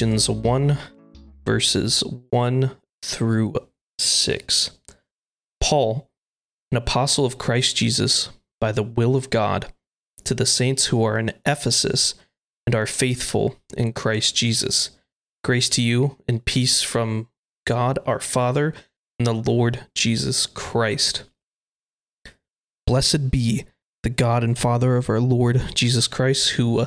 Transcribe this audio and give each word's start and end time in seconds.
Ephesians 0.00 0.30
1, 0.30 0.78
verses 1.44 2.02
1 2.30 2.70
through 3.02 3.54
6. 3.98 4.70
Paul, 5.60 6.08
an 6.72 6.78
apostle 6.78 7.26
of 7.26 7.36
Christ 7.36 7.76
Jesus, 7.76 8.30
by 8.62 8.72
the 8.72 8.82
will 8.82 9.14
of 9.14 9.28
God, 9.28 9.74
to 10.24 10.32
the 10.32 10.46
saints 10.46 10.86
who 10.86 11.04
are 11.04 11.18
in 11.18 11.34
Ephesus 11.44 12.14
and 12.64 12.74
are 12.74 12.86
faithful 12.86 13.56
in 13.76 13.92
Christ 13.92 14.34
Jesus. 14.34 14.88
Grace 15.44 15.68
to 15.68 15.82
you 15.82 16.16
and 16.26 16.46
peace 16.46 16.80
from 16.80 17.28
God 17.66 17.98
our 18.06 18.20
Father 18.20 18.72
and 19.18 19.26
the 19.26 19.34
Lord 19.34 19.84
Jesus 19.94 20.46
Christ. 20.46 21.24
Blessed 22.86 23.30
be 23.30 23.66
the 24.02 24.08
God 24.08 24.44
and 24.44 24.58
Father 24.58 24.96
of 24.96 25.10
our 25.10 25.20
Lord 25.20 25.60
Jesus 25.74 26.08
Christ, 26.08 26.52
who 26.52 26.86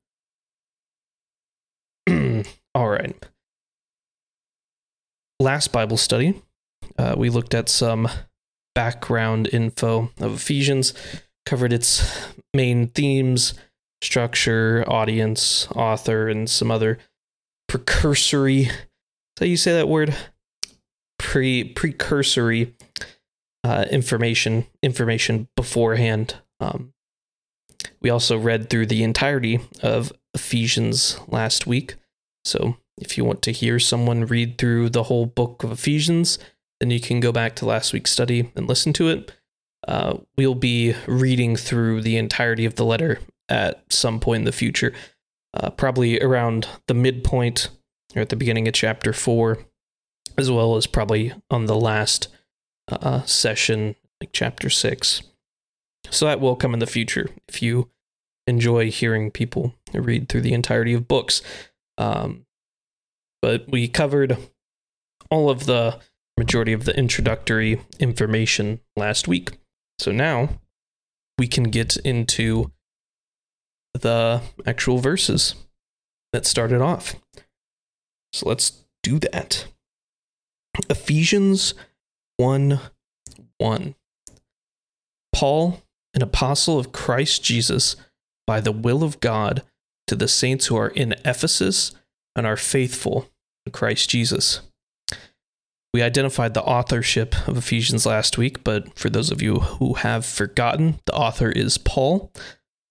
All 2.75 2.89
right. 2.89 3.15
Last 5.39 5.71
Bible 5.71 5.97
study, 5.97 6.41
uh, 6.97 7.15
we 7.17 7.29
looked 7.29 7.53
at 7.53 7.69
some 7.69 8.07
background 8.75 9.49
info 9.51 10.11
of 10.19 10.35
Ephesians, 10.35 10.93
covered 11.45 11.73
its 11.73 12.29
main 12.53 12.87
themes, 12.87 13.53
structure, 14.01 14.83
audience, 14.87 15.67
author, 15.75 16.29
and 16.29 16.49
some 16.49 16.71
other 16.71 16.99
precursory. 17.67 18.69
That 19.37 19.47
you 19.47 19.57
say 19.57 19.73
that 19.73 19.87
word? 19.87 20.15
Pre 21.17 21.63
precursory 21.63 22.73
uh, 23.63 23.85
information 23.89 24.65
information 24.81 25.47
beforehand. 25.55 26.35
Um, 26.59 26.93
we 28.01 28.09
also 28.09 28.37
read 28.37 28.69
through 28.69 28.87
the 28.87 29.03
entirety 29.03 29.59
of 29.81 30.11
Ephesians 30.33 31.19
last 31.27 31.67
week. 31.67 31.95
So 32.43 32.77
if 32.97 33.17
you 33.17 33.25
want 33.25 33.41
to 33.43 33.51
hear 33.51 33.79
someone 33.79 34.25
read 34.25 34.57
through 34.57 34.89
the 34.89 35.03
whole 35.03 35.25
book 35.25 35.63
of 35.63 35.71
Ephesians, 35.71 36.39
then 36.79 36.91
you 36.91 36.99
can 36.99 37.19
go 37.19 37.31
back 37.31 37.55
to 37.57 37.65
last 37.65 37.93
week's 37.93 38.11
study 38.11 38.51
and 38.55 38.67
listen 38.67 38.93
to 38.93 39.09
it. 39.09 39.31
Uh, 39.87 40.17
we'll 40.37 40.55
be 40.55 40.95
reading 41.07 41.55
through 41.55 42.01
the 42.01 42.17
entirety 42.17 42.65
of 42.65 42.75
the 42.75 42.85
letter 42.85 43.19
at 43.49 43.83
some 43.91 44.19
point 44.19 44.41
in 44.41 44.45
the 44.45 44.51
future, 44.51 44.93
uh, 45.53 45.69
probably 45.69 46.19
around 46.21 46.67
the 46.87 46.93
midpoint 46.93 47.69
or 48.15 48.21
at 48.21 48.29
the 48.29 48.35
beginning 48.35 48.67
of 48.67 48.73
chapter 48.73 49.13
four, 49.13 49.59
as 50.37 50.51
well 50.51 50.75
as 50.75 50.87
probably 50.87 51.33
on 51.49 51.65
the 51.65 51.75
last 51.75 52.27
uh, 52.91 53.23
session, 53.23 53.95
like 54.19 54.29
chapter 54.33 54.69
six. 54.69 55.23
So 56.09 56.25
that 56.25 56.39
will 56.39 56.55
come 56.55 56.73
in 56.73 56.79
the 56.79 56.87
future 56.87 57.29
if 57.47 57.61
you 57.61 57.89
enjoy 58.47 58.91
hearing 58.91 59.31
people 59.31 59.75
read 59.93 60.29
through 60.29 60.41
the 60.41 60.53
entirety 60.53 60.93
of 60.93 61.07
books. 61.07 61.41
Um, 62.01 62.45
but 63.43 63.69
we 63.69 63.87
covered 63.87 64.37
all 65.29 65.51
of 65.51 65.67
the 65.67 65.99
majority 66.37 66.73
of 66.73 66.85
the 66.85 66.97
introductory 66.97 67.79
information 67.99 68.79
last 68.95 69.27
week. 69.27 69.51
So 69.99 70.11
now 70.11 70.49
we 71.37 71.47
can 71.47 71.65
get 71.65 71.97
into 71.97 72.71
the 73.93 74.41
actual 74.65 74.97
verses 74.97 75.53
that 76.33 76.47
started 76.47 76.81
off. 76.81 77.15
So 78.33 78.49
let's 78.49 78.83
do 79.03 79.19
that. 79.19 79.65
Ephesians 80.89 81.75
1 82.37 82.79
1. 83.59 83.95
Paul, 85.33 85.81
an 86.15 86.23
apostle 86.23 86.79
of 86.79 86.91
Christ 86.91 87.43
Jesus, 87.43 87.95
by 88.47 88.59
the 88.59 88.71
will 88.71 89.03
of 89.03 89.19
God, 89.19 89.61
to 90.07 90.15
the 90.15 90.27
saints 90.27 90.67
who 90.67 90.75
are 90.77 90.89
in 90.89 91.13
Ephesus 91.25 91.93
and 92.35 92.45
are 92.45 92.57
faithful 92.57 93.29
in 93.65 93.71
Christ 93.71 94.09
Jesus. 94.09 94.61
We 95.93 96.01
identified 96.01 96.53
the 96.53 96.63
authorship 96.63 97.35
of 97.47 97.57
Ephesians 97.57 98.05
last 98.05 98.37
week, 98.37 98.63
but 98.63 98.97
for 98.97 99.09
those 99.09 99.29
of 99.29 99.41
you 99.41 99.55
who 99.55 99.95
have 99.95 100.25
forgotten, 100.25 100.99
the 101.05 101.13
author 101.13 101.51
is 101.51 101.77
Paul, 101.77 102.31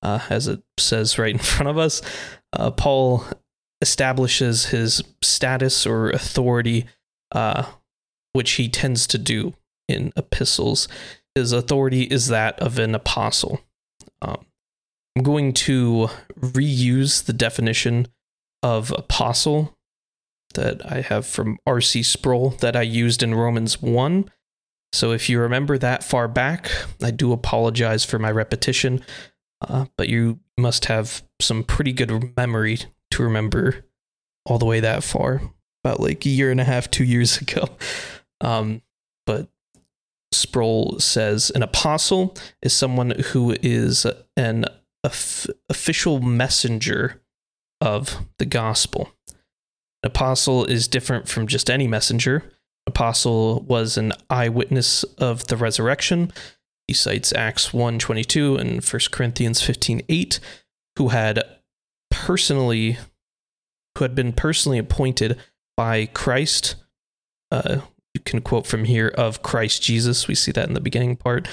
uh, 0.03 0.20
as 0.28 0.49
it 0.49 0.62
says 0.78 1.19
right 1.19 1.32
in 1.32 1.38
front 1.38 1.69
of 1.70 1.78
us. 1.78 2.03
Uh, 2.53 2.70
Paul 2.70 3.25
establishes 3.81 4.66
his 4.66 5.03
status 5.22 5.87
or 5.87 6.10
authority, 6.10 6.87
uh, 7.32 7.65
which 8.34 8.53
he 8.53 8.69
tends 8.69 9.06
to 9.06 9.19
do 9.19 9.54
in 9.88 10.12
epistles. 10.16 10.87
His 11.34 11.53
authority 11.53 12.03
is 12.03 12.28
that 12.28 12.59
of 12.60 12.78
an 12.78 12.94
apostle. 12.94 13.60
Um, 14.20 14.44
I'm 15.16 15.22
going 15.22 15.53
to 15.54 16.09
reuse 16.38 17.25
the 17.25 17.32
definition 17.32 18.06
of 18.62 18.93
apostle 18.93 19.76
that 20.54 20.84
I 20.91 21.00
have 21.00 21.26
from 21.26 21.59
R.C. 21.66 22.03
Sproul 22.03 22.50
that 22.60 22.76
I 22.76 22.82
used 22.82 23.22
in 23.22 23.34
Romans 23.34 23.81
1. 23.81 24.31
So 24.93 25.12
if 25.12 25.28
you 25.28 25.41
remember 25.41 25.78
that 25.78 26.03
far 26.03 26.28
back, 26.28 26.70
I 27.03 27.10
do 27.10 27.32
apologize 27.32 28.04
for 28.04 28.19
my 28.19 28.31
repetition, 28.31 29.04
uh, 29.60 29.87
but 29.97 30.09
you 30.09 30.41
must 30.59 30.87
have 30.87 31.22
some 31.41 31.62
pretty 31.62 31.93
good 31.93 32.37
memory 32.37 32.78
to 33.12 33.22
remember 33.22 33.84
all 34.47 34.59
the 34.59 34.66
way 34.66 34.81
that 34.81 35.04
far, 35.04 35.43
about 35.84 36.00
like 36.00 36.25
a 36.26 36.28
year 36.28 36.50
and 36.50 36.60
a 36.60 36.65
half, 36.65 36.91
two 36.91 37.04
years 37.04 37.38
ago. 37.41 37.69
Um, 38.41 38.82
but 39.26 39.49
Sproul 40.32 40.99
says 40.99 41.50
an 41.54 41.62
apostle 41.62 42.37
is 42.62 42.72
someone 42.72 43.10
who 43.10 43.56
is 43.62 44.06
an 44.37 44.65
official 45.05 46.21
messenger 46.21 47.21
of 47.81 48.27
the 48.38 48.44
gospel. 48.44 49.11
An 50.03 50.09
apostle 50.09 50.65
is 50.65 50.88
different 50.88 51.28
from 51.28 51.47
just 51.47 51.71
any 51.71 51.87
messenger. 51.87 52.44
Apostle 52.87 53.61
was 53.62 53.97
an 53.97 54.12
eyewitness 54.28 55.05
of 55.19 55.47
the 55.47 55.56
resurrection. 55.56 56.33
He 56.87 56.94
cites 56.94 57.33
Acts 57.33 57.72
1:22 57.72 58.56
and 58.56 58.83
1 58.83 59.11
Corinthians 59.11 59.61
15:8 59.61 60.41
who 60.97 61.09
had 61.09 61.43
personally 62.11 62.99
who 63.97 64.05
had 64.05 64.15
been 64.15 64.32
personally 64.32 64.78
appointed 64.78 65.38
by 65.77 66.06
Christ 66.06 66.77
uh, 67.50 67.81
you 68.15 68.21
can 68.21 68.41
quote 68.41 68.67
from 68.67 68.84
here 68.84 69.09
of 69.09 69.43
Christ 69.43 69.82
Jesus. 69.82 70.28
We 70.28 70.34
see 70.34 70.53
that 70.53 70.69
in 70.69 70.75
the 70.75 70.81
beginning 70.81 71.17
part. 71.17 71.49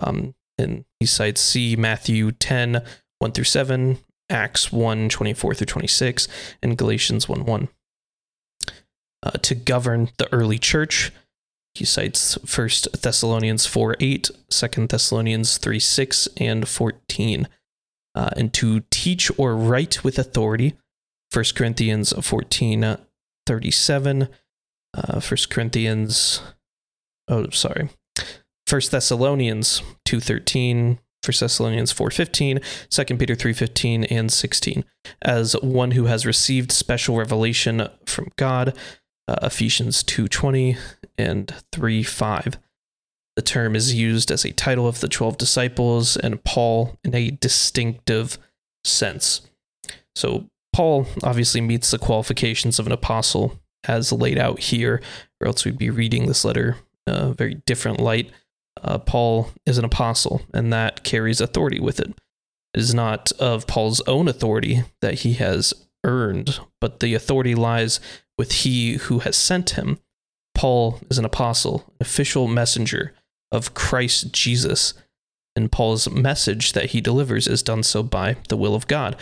Um, 0.00 0.34
and 0.60 0.84
he 1.00 1.06
cites 1.06 1.40
C 1.40 1.74
Matthew 1.76 2.32
10, 2.32 2.82
1 3.18 3.32
through 3.32 3.44
7, 3.44 3.98
Acts 4.28 4.70
1, 4.72 5.08
24 5.08 5.54
through 5.54 5.66
26, 5.66 6.28
and 6.62 6.78
Galatians 6.78 7.28
1 7.28 7.44
1. 7.44 7.68
Uh, 9.22 9.30
to 9.42 9.54
govern 9.54 10.10
the 10.18 10.32
early 10.32 10.58
church, 10.58 11.12
he 11.74 11.84
cites 11.84 12.34
1 12.34 12.68
Thessalonians 13.00 13.66
4 13.66 13.96
8, 13.98 14.30
2 14.48 14.86
Thessalonians 14.86 15.58
3 15.58 15.78
6, 15.78 16.28
and 16.36 16.68
14. 16.68 17.48
Uh, 18.14 18.30
and 18.36 18.52
to 18.52 18.80
teach 18.90 19.30
or 19.38 19.56
write 19.56 20.02
with 20.02 20.18
authority, 20.18 20.74
1 21.32 21.44
Corinthians 21.54 22.12
14 22.12 22.96
37, 23.46 24.28
uh, 24.94 25.20
1 25.20 25.38
Corinthians, 25.48 26.42
oh, 27.28 27.48
sorry, 27.50 27.88
First 28.70 28.92
Thessalonians 28.92 29.82
2.13, 30.06 30.84
1 30.86 30.98
Thessalonians 31.26 31.92
4.15, 31.92 32.62
2 32.88 33.16
Peter 33.16 33.34
3.15, 33.34 34.06
and 34.08 34.32
16, 34.32 34.84
as 35.22 35.54
one 35.54 35.90
who 35.90 36.04
has 36.04 36.24
received 36.24 36.70
special 36.70 37.16
revelation 37.16 37.88
from 38.06 38.28
God, 38.36 38.78
uh, 39.26 39.38
Ephesians 39.42 40.04
2.20 40.04 40.78
and 41.18 41.52
3.5. 41.72 42.58
The 43.34 43.42
term 43.42 43.74
is 43.74 43.92
used 43.92 44.30
as 44.30 44.44
a 44.44 44.52
title 44.52 44.86
of 44.86 45.00
the 45.00 45.08
12 45.08 45.36
disciples 45.36 46.16
and 46.16 46.44
Paul 46.44 46.96
in 47.02 47.12
a 47.12 47.32
distinctive 47.32 48.38
sense. 48.84 49.40
So, 50.14 50.46
Paul 50.72 51.08
obviously 51.24 51.60
meets 51.60 51.90
the 51.90 51.98
qualifications 51.98 52.78
of 52.78 52.86
an 52.86 52.92
apostle 52.92 53.58
as 53.88 54.12
laid 54.12 54.38
out 54.38 54.60
here, 54.60 55.02
or 55.40 55.48
else 55.48 55.64
we'd 55.64 55.76
be 55.76 55.90
reading 55.90 56.28
this 56.28 56.44
letter 56.44 56.76
a 57.06 57.32
very 57.32 57.54
different 57.66 58.00
light. 58.00 58.30
Uh, 58.82 58.98
Paul 58.98 59.50
is 59.66 59.78
an 59.78 59.84
apostle, 59.84 60.42
and 60.52 60.72
that 60.72 61.04
carries 61.04 61.40
authority 61.40 61.80
with 61.80 62.00
it. 62.00 62.08
It 62.74 62.80
is 62.80 62.94
not 62.94 63.32
of 63.32 63.66
Paul's 63.66 64.00
own 64.02 64.28
authority 64.28 64.84
that 65.00 65.20
he 65.20 65.34
has 65.34 65.74
earned, 66.04 66.60
but 66.80 67.00
the 67.00 67.14
authority 67.14 67.54
lies 67.54 68.00
with 68.38 68.52
he 68.52 68.94
who 68.94 69.20
has 69.20 69.36
sent 69.36 69.70
him. 69.70 69.98
Paul 70.54 71.00
is 71.10 71.18
an 71.18 71.24
apostle, 71.24 71.84
an 71.88 71.96
official 72.00 72.46
messenger 72.46 73.14
of 73.52 73.74
Christ 73.74 74.32
Jesus, 74.32 74.94
and 75.56 75.72
Paul's 75.72 76.08
message 76.08 76.72
that 76.72 76.90
he 76.90 77.00
delivers 77.00 77.46
is 77.46 77.62
done 77.62 77.82
so 77.82 78.02
by 78.02 78.36
the 78.48 78.56
will 78.56 78.74
of 78.74 78.86
God 78.86 79.16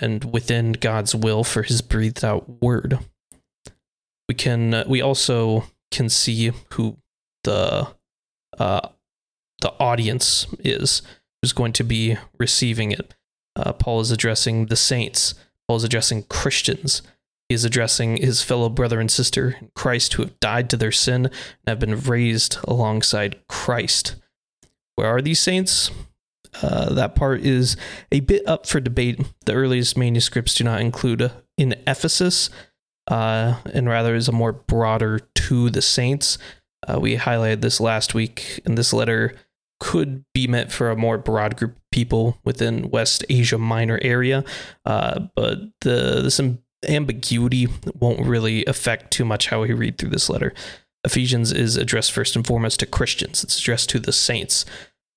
and 0.00 0.32
within 0.32 0.72
God's 0.72 1.14
will 1.14 1.44
for 1.44 1.62
his 1.62 1.82
breathed 1.82 2.24
out 2.24 2.62
word. 2.62 2.98
We 4.28 4.34
can 4.34 4.72
uh, 4.72 4.84
we 4.86 5.00
also 5.00 5.64
can 5.90 6.08
see 6.08 6.52
who 6.72 6.96
the 7.44 7.88
uh, 8.60 8.88
the 9.62 9.72
audience 9.80 10.46
is 10.60 11.02
who's 11.42 11.52
going 11.52 11.72
to 11.72 11.84
be 11.84 12.16
receiving 12.38 12.92
it. 12.92 13.14
Uh, 13.56 13.72
Paul 13.72 14.00
is 14.00 14.10
addressing 14.10 14.66
the 14.66 14.76
saints. 14.76 15.34
Paul 15.66 15.78
is 15.78 15.84
addressing 15.84 16.24
Christians. 16.24 17.02
He 17.48 17.54
is 17.54 17.64
addressing 17.64 18.18
his 18.18 18.42
fellow 18.42 18.68
brother 18.68 19.00
and 19.00 19.10
sister 19.10 19.56
in 19.60 19.70
Christ 19.74 20.12
who 20.12 20.22
have 20.22 20.38
died 20.38 20.70
to 20.70 20.76
their 20.76 20.92
sin 20.92 21.26
and 21.26 21.32
have 21.66 21.80
been 21.80 21.98
raised 21.98 22.58
alongside 22.64 23.40
Christ. 23.48 24.16
Where 24.94 25.08
are 25.08 25.22
these 25.22 25.40
saints? 25.40 25.90
Uh, 26.62 26.92
that 26.92 27.14
part 27.14 27.40
is 27.40 27.76
a 28.12 28.20
bit 28.20 28.46
up 28.46 28.66
for 28.66 28.78
debate. 28.80 29.20
The 29.46 29.54
earliest 29.54 29.96
manuscripts 29.96 30.54
do 30.54 30.64
not 30.64 30.80
include 30.80 31.30
in 31.56 31.74
Ephesus, 31.86 32.50
uh, 33.08 33.56
and 33.72 33.88
rather 33.88 34.14
is 34.14 34.28
a 34.28 34.32
more 34.32 34.52
broader 34.52 35.18
to 35.18 35.70
the 35.70 35.82
saints. 35.82 36.38
Uh, 36.86 36.98
we 37.00 37.16
highlighted 37.16 37.60
this 37.60 37.80
last 37.80 38.14
week, 38.14 38.60
and 38.64 38.76
this 38.76 38.92
letter 38.92 39.34
could 39.80 40.24
be 40.34 40.46
meant 40.46 40.70
for 40.70 40.90
a 40.90 40.96
more 40.96 41.18
broad 41.18 41.56
group 41.56 41.76
of 41.76 41.90
people 41.90 42.38
within 42.44 42.90
West 42.90 43.24
Asia 43.28 43.58
Minor 43.58 43.98
area, 44.02 44.44
uh, 44.84 45.20
but 45.34 45.58
the 45.80 46.20
this 46.22 46.40
ambiguity 46.88 47.68
won't 47.98 48.26
really 48.26 48.64
affect 48.66 49.10
too 49.10 49.24
much 49.24 49.48
how 49.48 49.62
we 49.62 49.72
read 49.72 49.98
through 49.98 50.10
this 50.10 50.30
letter. 50.30 50.54
Ephesians 51.04 51.52
is 51.52 51.76
addressed 51.76 52.12
first 52.12 52.36
and 52.36 52.46
foremost 52.46 52.80
to 52.80 52.86
Christians. 52.86 53.42
It's 53.42 53.58
addressed 53.58 53.88
to 53.90 53.98
the 53.98 54.12
saints. 54.12 54.64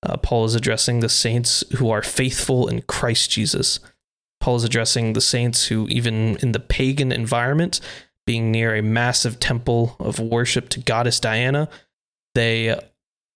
Uh, 0.02 0.16
Paul 0.16 0.44
is 0.44 0.54
addressing 0.54 1.00
the 1.00 1.08
saints 1.08 1.64
who 1.76 1.90
are 1.90 2.02
faithful 2.02 2.68
in 2.68 2.82
Christ 2.82 3.30
Jesus. 3.30 3.80
Paul 4.40 4.56
is 4.56 4.64
addressing 4.64 5.12
the 5.12 5.20
saints 5.20 5.66
who, 5.66 5.88
even 5.88 6.36
in 6.36 6.52
the 6.52 6.60
pagan 6.60 7.12
environment, 7.12 7.80
being 8.26 8.50
near 8.50 8.74
a 8.74 8.82
massive 8.82 9.38
temple 9.38 9.96
of 9.98 10.18
worship 10.18 10.68
to 10.70 10.80
goddess 10.80 11.20
Diana, 11.20 11.68
they 12.34 12.78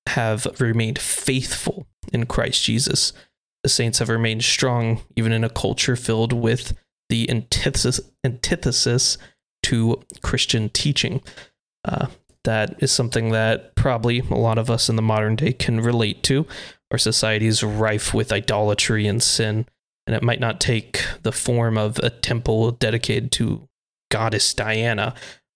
have 0.06 0.46
remained 0.58 0.98
faithful 0.98 1.86
in 2.12 2.26
Christ 2.26 2.62
Jesus. 2.64 3.12
The 3.62 3.68
saints 3.68 3.98
have 3.98 4.08
remained 4.08 4.44
strong 4.44 5.02
even 5.16 5.32
in 5.32 5.44
a 5.44 5.50
culture 5.50 5.96
filled 5.96 6.32
with 6.32 6.74
the 7.08 7.30
antithesis, 7.30 8.00
antithesis 8.24 9.18
to 9.64 10.02
Christian 10.22 10.68
teaching. 10.70 11.20
Uh, 11.84 12.06
that 12.44 12.82
is 12.82 12.92
something 12.92 13.30
that 13.30 13.74
probably 13.74 14.20
a 14.20 14.34
lot 14.34 14.58
of 14.58 14.70
us 14.70 14.88
in 14.88 14.96
the 14.96 15.02
modern 15.02 15.36
day 15.36 15.52
can 15.52 15.80
relate 15.80 16.22
to. 16.24 16.46
Our 16.90 16.98
society 16.98 17.46
is 17.46 17.62
rife 17.62 18.14
with 18.14 18.32
idolatry 18.32 19.06
and 19.06 19.22
sin, 19.22 19.66
and 20.06 20.16
it 20.16 20.22
might 20.22 20.40
not 20.40 20.60
take 20.60 21.04
the 21.22 21.32
form 21.32 21.76
of 21.76 21.98
a 21.98 22.08
temple 22.08 22.70
dedicated 22.70 23.30
to 23.32 23.67
goddess 24.10 24.54
Diana, 24.54 25.14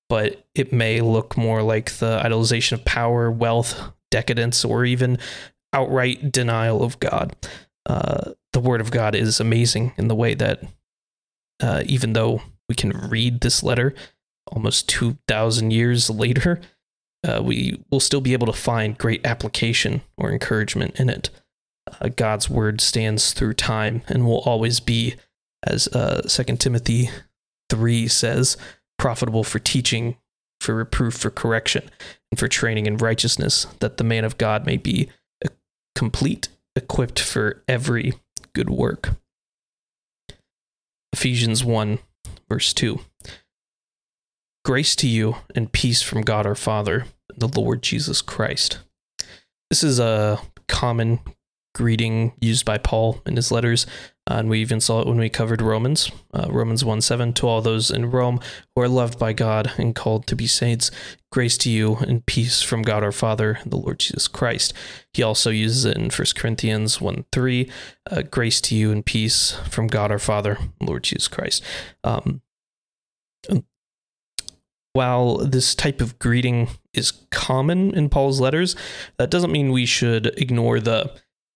but 0.08 0.44
it 0.54 0.72
may 0.72 1.00
look 1.00 1.36
more 1.36 1.62
like 1.62 1.92
the 1.92 2.20
idolization 2.22 2.72
of 2.72 2.84
power, 2.84 3.30
wealth, 3.30 3.92
decadence, 4.10 4.64
or 4.64 4.84
even 4.84 5.18
outright 5.72 6.30
denial 6.30 6.82
of 6.82 7.00
God. 7.00 7.34
Uh, 7.86 8.32
the 8.52 8.60
Word 8.60 8.80
of 8.80 8.90
God 8.90 9.14
is 9.14 9.40
amazing 9.40 9.94
in 9.96 10.08
the 10.08 10.14
way 10.14 10.34
that, 10.34 10.62
uh, 11.62 11.82
even 11.86 12.12
though 12.12 12.42
we 12.68 12.74
can 12.74 12.90
read 12.90 13.40
this 13.40 13.62
letter 13.62 13.94
almost 14.48 14.88
2,000 14.88 15.70
years 15.70 16.10
later, 16.10 16.60
uh, 17.26 17.40
we 17.42 17.80
will 17.90 18.00
still 18.00 18.20
be 18.20 18.32
able 18.32 18.46
to 18.46 18.52
find 18.52 18.98
great 18.98 19.24
application 19.24 20.02
or 20.16 20.30
encouragement 20.30 20.98
in 20.98 21.08
it. 21.08 21.30
Uh, 22.00 22.08
God's 22.08 22.50
word 22.50 22.80
stands 22.80 23.32
through 23.32 23.54
time 23.54 24.02
and 24.08 24.26
will 24.26 24.40
always 24.40 24.80
be, 24.80 25.14
as 25.64 25.88
uh, 25.88 26.22
2 26.28 26.56
Timothy 26.56 27.10
3 27.72 28.06
says, 28.06 28.58
profitable 28.98 29.44
for 29.44 29.58
teaching, 29.58 30.18
for 30.60 30.74
reproof, 30.74 31.14
for 31.14 31.30
correction, 31.30 31.88
and 32.30 32.38
for 32.38 32.48
training 32.48 32.84
in 32.84 32.98
righteousness, 32.98 33.66
that 33.80 33.96
the 33.96 34.04
man 34.04 34.26
of 34.26 34.36
God 34.36 34.66
may 34.66 34.76
be 34.76 35.08
complete, 35.94 36.48
equipped 36.76 37.18
for 37.18 37.62
every 37.66 38.12
good 38.54 38.68
work. 38.68 39.12
Ephesians 41.14 41.64
1, 41.64 41.98
verse 42.46 42.74
2. 42.74 43.00
Grace 44.66 44.94
to 44.96 45.08
you 45.08 45.36
and 45.54 45.72
peace 45.72 46.02
from 46.02 46.20
God 46.20 46.44
our 46.44 46.54
Father 46.54 47.06
and 47.30 47.40
the 47.40 47.48
Lord 47.60 47.82
Jesus 47.82 48.20
Christ. 48.20 48.80
This 49.70 49.82
is 49.82 49.98
a 49.98 50.38
common 50.68 51.20
greeting 51.74 52.34
used 52.38 52.66
by 52.66 52.76
Paul 52.76 53.22
in 53.24 53.36
his 53.36 53.50
letters, 53.50 53.86
and 54.26 54.48
we 54.48 54.60
even 54.60 54.80
saw 54.80 55.00
it 55.00 55.06
when 55.06 55.18
we 55.18 55.28
covered 55.28 55.60
Romans, 55.60 56.10
uh, 56.32 56.46
Romans 56.48 56.84
1 56.84 57.00
7, 57.00 57.32
to 57.34 57.48
all 57.48 57.60
those 57.60 57.90
in 57.90 58.10
Rome 58.10 58.40
who 58.74 58.82
are 58.82 58.88
loved 58.88 59.18
by 59.18 59.32
God 59.32 59.72
and 59.76 59.94
called 59.94 60.26
to 60.28 60.36
be 60.36 60.46
saints. 60.46 60.90
Grace 61.32 61.58
to 61.58 61.70
you 61.70 61.96
and 61.96 62.24
peace 62.24 62.62
from 62.62 62.82
God 62.82 63.02
our 63.02 63.12
Father 63.12 63.58
and 63.62 63.72
the 63.72 63.76
Lord 63.76 63.98
Jesus 63.98 64.28
Christ. 64.28 64.74
He 65.12 65.22
also 65.22 65.50
uses 65.50 65.84
it 65.84 65.96
in 65.96 66.10
1 66.10 66.26
Corinthians 66.36 67.00
1 67.00 67.24
3, 67.32 67.70
uh, 68.10 68.22
grace 68.22 68.60
to 68.62 68.76
you 68.76 68.92
and 68.92 69.04
peace 69.04 69.52
from 69.68 69.88
God 69.88 70.12
our 70.12 70.18
Father, 70.18 70.58
Lord 70.80 71.02
Jesus 71.02 71.26
Christ. 71.26 71.64
Um, 72.04 72.42
while 74.92 75.38
this 75.38 75.74
type 75.74 76.00
of 76.00 76.18
greeting 76.18 76.68
is 76.92 77.12
common 77.30 77.94
in 77.94 78.08
Paul's 78.08 78.40
letters, 78.40 78.76
that 79.18 79.30
doesn't 79.30 79.52
mean 79.52 79.72
we 79.72 79.86
should 79.86 80.26
ignore 80.38 80.80
the 80.80 81.12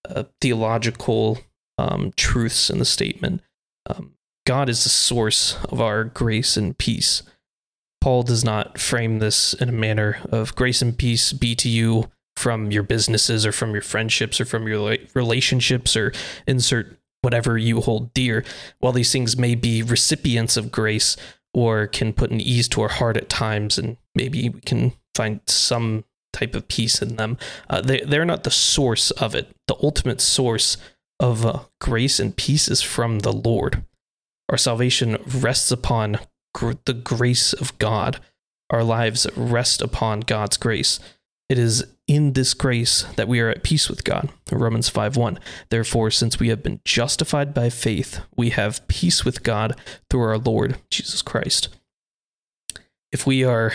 uh, 0.08 0.24
theological 0.40 1.38
um, 1.78 2.12
truths 2.16 2.70
in 2.70 2.78
the 2.78 2.84
statement. 2.84 3.42
Um, 3.88 4.14
God 4.46 4.68
is 4.68 4.84
the 4.84 4.90
source 4.90 5.56
of 5.70 5.80
our 5.80 6.04
grace 6.04 6.56
and 6.56 6.76
peace. 6.76 7.22
Paul 8.00 8.22
does 8.22 8.44
not 8.44 8.78
frame 8.78 9.18
this 9.18 9.52
in 9.54 9.68
a 9.68 9.72
manner 9.72 10.18
of 10.30 10.54
grace 10.54 10.80
and 10.80 10.96
peace 10.96 11.32
be 11.32 11.54
to 11.56 11.68
you 11.68 12.10
from 12.36 12.70
your 12.70 12.82
businesses 12.82 13.44
or 13.44 13.52
from 13.52 13.72
your 13.72 13.82
friendships 13.82 14.40
or 14.40 14.44
from 14.44 14.68
your 14.68 14.96
relationships 15.14 15.96
or 15.96 16.12
insert 16.46 16.98
whatever 17.22 17.58
you 17.58 17.80
hold 17.80 18.14
dear. 18.14 18.44
While 18.78 18.92
these 18.92 19.10
things 19.10 19.36
may 19.36 19.54
be 19.54 19.82
recipients 19.82 20.56
of 20.56 20.70
grace, 20.70 21.16
or 21.56 21.86
can 21.86 22.12
put 22.12 22.30
an 22.30 22.38
ease 22.38 22.68
to 22.68 22.82
our 22.82 22.88
heart 22.88 23.16
at 23.16 23.30
times, 23.30 23.78
and 23.78 23.96
maybe 24.14 24.50
we 24.50 24.60
can 24.60 24.92
find 25.14 25.40
some 25.46 26.04
type 26.34 26.54
of 26.54 26.68
peace 26.68 27.00
in 27.00 27.16
them. 27.16 27.38
Uh, 27.70 27.80
they, 27.80 28.00
they're 28.00 28.26
not 28.26 28.44
the 28.44 28.50
source 28.50 29.10
of 29.12 29.34
it. 29.34 29.48
The 29.66 29.76
ultimate 29.82 30.20
source 30.20 30.76
of 31.20 31.44
uh, 31.44 31.60
grace 31.80 32.20
and 32.20 32.36
peace 32.36 32.68
is 32.68 32.82
from 32.82 33.20
the 33.20 33.32
Lord. 33.32 33.84
Our 34.48 34.58
salvation 34.58 35.18
rests 35.26 35.70
upon 35.70 36.18
gr- 36.54 36.72
the 36.84 36.94
grace 36.94 37.52
of 37.52 37.78
God. 37.78 38.20
Our 38.70 38.84
lives 38.84 39.26
rest 39.36 39.80
upon 39.82 40.20
God's 40.20 40.56
grace. 40.56 41.00
It 41.48 41.58
is 41.58 41.84
in 42.08 42.32
this 42.32 42.54
grace 42.54 43.02
that 43.16 43.28
we 43.28 43.40
are 43.40 43.48
at 43.48 43.62
peace 43.62 43.88
with 43.88 44.04
God. 44.04 44.30
Romans 44.50 44.88
5:1. 44.88 45.38
Therefore, 45.70 46.10
since 46.10 46.38
we 46.38 46.48
have 46.48 46.62
been 46.62 46.80
justified 46.84 47.54
by 47.54 47.70
faith, 47.70 48.20
we 48.36 48.50
have 48.50 48.86
peace 48.88 49.24
with 49.24 49.42
God 49.42 49.78
through 50.10 50.22
our 50.22 50.38
Lord 50.38 50.78
Jesus 50.90 51.22
Christ. 51.22 51.68
If 53.12 53.26
we 53.26 53.44
are 53.44 53.72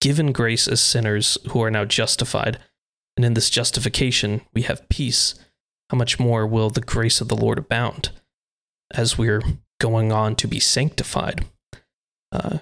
given 0.00 0.32
grace 0.32 0.68
as 0.68 0.82
sinners 0.82 1.38
who 1.50 1.62
are 1.62 1.70
now 1.70 1.86
justified, 1.86 2.58
and 3.16 3.24
in 3.24 3.34
this 3.34 3.48
justification 3.48 4.42
we 4.52 4.62
have 4.62 4.88
peace, 4.90 5.34
how 5.94 5.96
much 5.96 6.18
more 6.18 6.44
will 6.44 6.70
the 6.70 6.80
grace 6.80 7.20
of 7.20 7.28
the 7.28 7.36
Lord 7.36 7.56
abound 7.56 8.10
as 8.92 9.16
we're 9.16 9.44
going 9.78 10.10
on 10.10 10.34
to 10.34 10.48
be 10.48 10.58
sanctified? 10.58 11.44
Uh, 12.32 12.58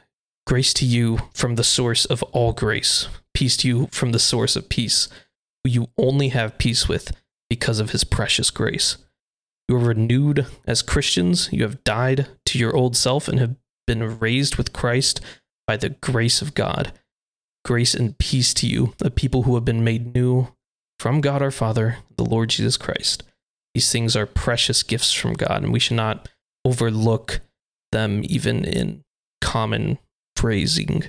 grace 0.46 0.74
to 0.74 0.84
you 0.84 1.18
from 1.32 1.54
the 1.54 1.64
source 1.64 2.04
of 2.04 2.22
all 2.24 2.52
grace 2.52 3.08
peace 3.32 3.56
to 3.56 3.68
you 3.68 3.88
from 3.90 4.12
the 4.12 4.18
source 4.18 4.54
of 4.54 4.68
peace, 4.68 5.08
who 5.64 5.70
you 5.70 5.88
only 5.96 6.28
have 6.28 6.58
peace 6.58 6.86
with 6.86 7.16
because 7.48 7.80
of 7.80 7.92
his 7.92 8.04
precious 8.04 8.50
grace. 8.50 8.98
You 9.66 9.76
are 9.76 9.78
renewed 9.78 10.46
as 10.66 10.82
Christians. 10.82 11.48
You 11.50 11.62
have 11.62 11.82
died 11.84 12.26
to 12.44 12.58
your 12.58 12.76
old 12.76 12.98
self 12.98 13.28
and 13.28 13.40
have 13.40 13.56
been 13.86 14.18
raised 14.18 14.56
with 14.56 14.74
Christ 14.74 15.22
by 15.66 15.78
the 15.78 15.88
grace 15.88 16.42
of 16.42 16.52
God. 16.52 16.92
Grace 17.64 17.94
and 17.94 18.18
peace 18.18 18.52
to 18.52 18.66
you, 18.66 18.92
a 19.00 19.08
people 19.08 19.44
who 19.44 19.54
have 19.54 19.64
been 19.64 19.82
made 19.82 20.14
new 20.14 20.48
from 21.02 21.20
God 21.20 21.42
our 21.42 21.50
Father, 21.50 21.96
the 22.16 22.24
Lord 22.24 22.50
Jesus 22.50 22.76
Christ. 22.76 23.24
These 23.74 23.90
things 23.90 24.14
are 24.14 24.24
precious 24.24 24.84
gifts 24.84 25.12
from 25.12 25.32
God, 25.32 25.64
and 25.64 25.72
we 25.72 25.80
should 25.80 25.96
not 25.96 26.28
overlook 26.64 27.40
them 27.90 28.20
even 28.22 28.64
in 28.64 29.02
common 29.40 29.98
phrasing 30.36 31.08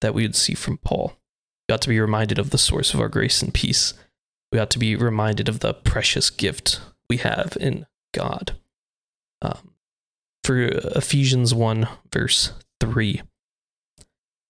that 0.00 0.14
we 0.14 0.22
would 0.22 0.34
see 0.34 0.54
from 0.54 0.78
Paul. 0.78 1.18
We 1.68 1.74
ought 1.74 1.82
to 1.82 1.90
be 1.90 2.00
reminded 2.00 2.38
of 2.38 2.48
the 2.48 2.56
source 2.56 2.94
of 2.94 3.00
our 3.00 3.10
grace 3.10 3.42
and 3.42 3.52
peace. 3.52 3.92
We 4.50 4.58
ought 4.58 4.70
to 4.70 4.78
be 4.78 4.96
reminded 4.96 5.46
of 5.46 5.60
the 5.60 5.74
precious 5.74 6.30
gift 6.30 6.80
we 7.10 7.18
have 7.18 7.54
in 7.60 7.84
God. 8.14 8.56
Um, 9.42 9.74
for 10.42 10.58
Ephesians 10.58 11.52
1, 11.52 11.86
verse 12.10 12.52
3, 12.80 13.20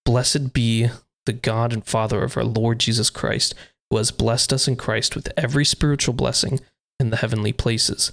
Blessed 0.05 0.53
be 0.53 0.89
the 1.27 1.33
God 1.33 1.73
and 1.73 1.85
Father 1.85 2.23
of 2.23 2.37
our 2.37 2.45
Lord 2.45 2.79
Jesus 2.79 3.11
Christ, 3.11 3.57
who 3.91 3.97
has 3.97 4.11
blessed 4.11 4.53
us 4.53 4.69
in 4.69 4.77
Christ 4.77 5.15
with 5.15 5.33
every 5.37 5.65
spiritual 5.65 6.15
blessing 6.15 6.61
in 7.01 7.11
the 7.11 7.17
heavenly 7.17 7.53
places. 7.53 8.13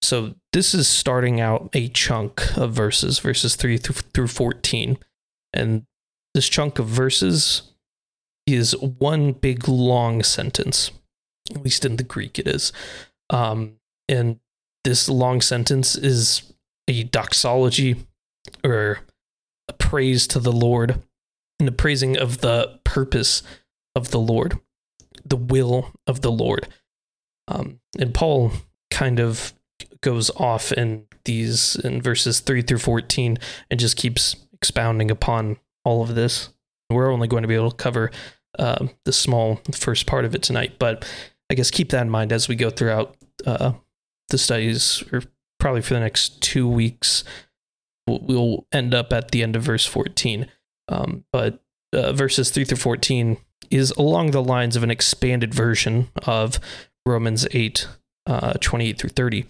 So, 0.00 0.34
this 0.52 0.74
is 0.74 0.88
starting 0.88 1.40
out 1.40 1.70
a 1.74 1.88
chunk 1.88 2.56
of 2.56 2.72
verses, 2.72 3.18
verses 3.18 3.56
3 3.56 3.76
through 3.78 4.28
14. 4.28 4.96
And 5.52 5.86
this 6.34 6.48
chunk 6.48 6.78
of 6.78 6.86
verses 6.86 7.62
is 8.46 8.72
one 8.80 9.32
big 9.32 9.68
long 9.68 10.22
sentence, 10.22 10.90
at 11.50 11.62
least 11.62 11.84
in 11.84 11.96
the 11.96 12.04
Greek 12.04 12.38
it 12.38 12.46
is. 12.46 12.72
Um, 13.30 13.74
and 14.08 14.38
this 14.84 15.08
long 15.08 15.40
sentence 15.40 15.96
is 15.96 16.52
a 16.86 17.02
doxology 17.04 17.96
or 18.64 19.00
a 19.68 19.72
praise 19.74 20.26
to 20.28 20.38
the 20.38 20.52
Lord 20.52 21.02
and 21.60 21.66
the 21.66 21.72
praising 21.72 22.16
of 22.16 22.38
the 22.38 22.78
purpose 22.84 23.42
of 23.98 24.10
the 24.10 24.18
Lord, 24.18 24.58
the 25.24 25.36
will 25.36 25.92
of 26.06 26.22
the 26.22 26.32
Lord. 26.32 26.68
Um, 27.48 27.80
and 27.98 28.14
Paul 28.14 28.52
kind 28.90 29.20
of 29.20 29.52
goes 30.00 30.30
off 30.36 30.72
in 30.72 31.06
these 31.24 31.76
in 31.76 32.00
verses 32.00 32.40
3 32.40 32.62
through 32.62 32.78
14 32.78 33.38
and 33.70 33.80
just 33.80 33.96
keeps 33.96 34.36
expounding 34.52 35.10
upon 35.10 35.58
all 35.84 36.02
of 36.02 36.14
this. 36.14 36.50
We're 36.90 37.12
only 37.12 37.28
going 37.28 37.42
to 37.42 37.48
be 37.48 37.54
able 37.54 37.70
to 37.70 37.76
cover 37.76 38.10
uh, 38.58 38.86
the 39.04 39.12
small 39.12 39.60
first 39.72 40.06
part 40.06 40.24
of 40.24 40.34
it 40.34 40.42
tonight, 40.42 40.78
but 40.78 41.06
I 41.50 41.54
guess 41.54 41.70
keep 41.70 41.90
that 41.90 42.02
in 42.02 42.10
mind 42.10 42.32
as 42.32 42.48
we 42.48 42.56
go 42.56 42.70
throughout 42.70 43.16
uh, 43.46 43.72
the 44.28 44.38
studies, 44.38 45.02
or 45.12 45.22
probably 45.58 45.82
for 45.82 45.94
the 45.94 46.00
next 46.00 46.40
two 46.40 46.68
weeks. 46.68 47.24
We'll 48.06 48.66
end 48.72 48.94
up 48.94 49.12
at 49.12 49.32
the 49.32 49.42
end 49.42 49.54
of 49.54 49.62
verse 49.62 49.84
14. 49.84 50.46
Um, 50.88 51.24
but 51.30 51.62
uh, 51.92 52.12
verses 52.12 52.50
3 52.50 52.64
through 52.64 52.78
14 52.78 53.36
is 53.70 53.90
along 53.92 54.30
the 54.30 54.42
lines 54.42 54.76
of 54.76 54.82
an 54.82 54.90
expanded 54.90 55.54
version 55.54 56.08
of 56.26 56.58
Romans 57.04 57.46
8, 57.50 57.86
uh, 58.26 58.52
28 58.54 58.98
through 58.98 59.10
30. 59.10 59.46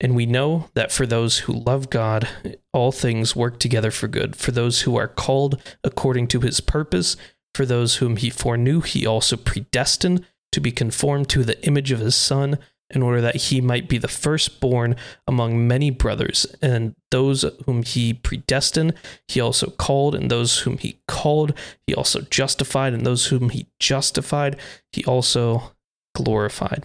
And 0.00 0.16
we 0.16 0.24
know 0.24 0.70
that 0.74 0.90
for 0.90 1.06
those 1.06 1.40
who 1.40 1.52
love 1.52 1.90
God, 1.90 2.26
all 2.72 2.90
things 2.90 3.36
work 3.36 3.58
together 3.58 3.90
for 3.90 4.08
good. 4.08 4.34
For 4.34 4.50
those 4.50 4.82
who 4.82 4.96
are 4.96 5.08
called 5.08 5.60
according 5.84 6.28
to 6.28 6.40
his 6.40 6.60
purpose, 6.60 7.16
for 7.54 7.66
those 7.66 7.96
whom 7.96 8.16
he 8.16 8.30
foreknew, 8.30 8.80
he 8.80 9.06
also 9.06 9.36
predestined 9.36 10.24
to 10.52 10.60
be 10.60 10.72
conformed 10.72 11.28
to 11.30 11.44
the 11.44 11.62
image 11.66 11.92
of 11.92 12.00
his 12.00 12.14
Son, 12.14 12.58
in 12.90 13.02
order 13.02 13.20
that 13.20 13.36
he 13.36 13.60
might 13.60 13.88
be 13.88 13.98
the 13.98 14.08
firstborn 14.08 14.96
among 15.26 15.66
many 15.66 15.90
brothers. 15.90 16.46
And 16.60 16.94
those 17.10 17.44
whom 17.66 17.82
he 17.82 18.12
predestined, 18.12 18.94
he 19.28 19.40
also 19.40 19.70
called, 19.70 20.14
and 20.14 20.30
those 20.30 20.60
whom 20.60 20.78
he 20.78 21.00
called, 21.06 21.54
he 21.86 21.94
also 21.94 22.20
justified, 22.22 22.92
and 22.92 23.06
those 23.06 23.26
whom 23.26 23.50
he 23.50 23.66
justified, 23.78 24.56
he 24.92 25.04
also 25.04 25.72
glorified. 26.14 26.84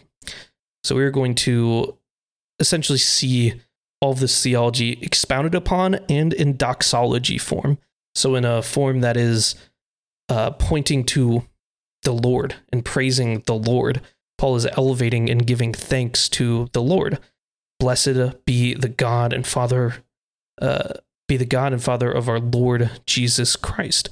So 0.83 0.95
we're 0.95 1.11
going 1.11 1.35
to 1.35 1.97
essentially 2.59 2.99
see 2.99 3.53
all 4.01 4.11
of 4.11 4.19
this 4.19 4.43
theology 4.43 4.99
expounded 5.01 5.55
upon 5.55 5.95
and 6.09 6.33
in 6.33 6.57
doxology 6.57 7.37
form. 7.37 7.77
So, 8.13 8.35
in 8.35 8.45
a 8.45 8.61
form 8.61 9.01
that 9.01 9.17
is 9.17 9.55
uh, 10.29 10.51
pointing 10.51 11.03
to 11.05 11.43
the 12.03 12.13
Lord 12.13 12.55
and 12.71 12.85
praising 12.85 13.41
the 13.45 13.55
Lord, 13.55 14.01
Paul 14.37 14.55
is 14.55 14.65
elevating 14.65 15.29
and 15.29 15.45
giving 15.45 15.73
thanks 15.73 16.29
to 16.29 16.69
the 16.73 16.81
Lord. 16.81 17.19
Blessed 17.79 18.45
be 18.45 18.73
the 18.73 18.89
God 18.89 19.33
and 19.33 19.45
Father, 19.45 19.95
uh, 20.61 20.93
be 21.27 21.37
the 21.37 21.45
God 21.45 21.73
and 21.73 21.83
Father 21.83 22.11
of 22.11 22.29
our 22.29 22.39
Lord 22.39 22.91
Jesus 23.05 23.55
Christ. 23.55 24.09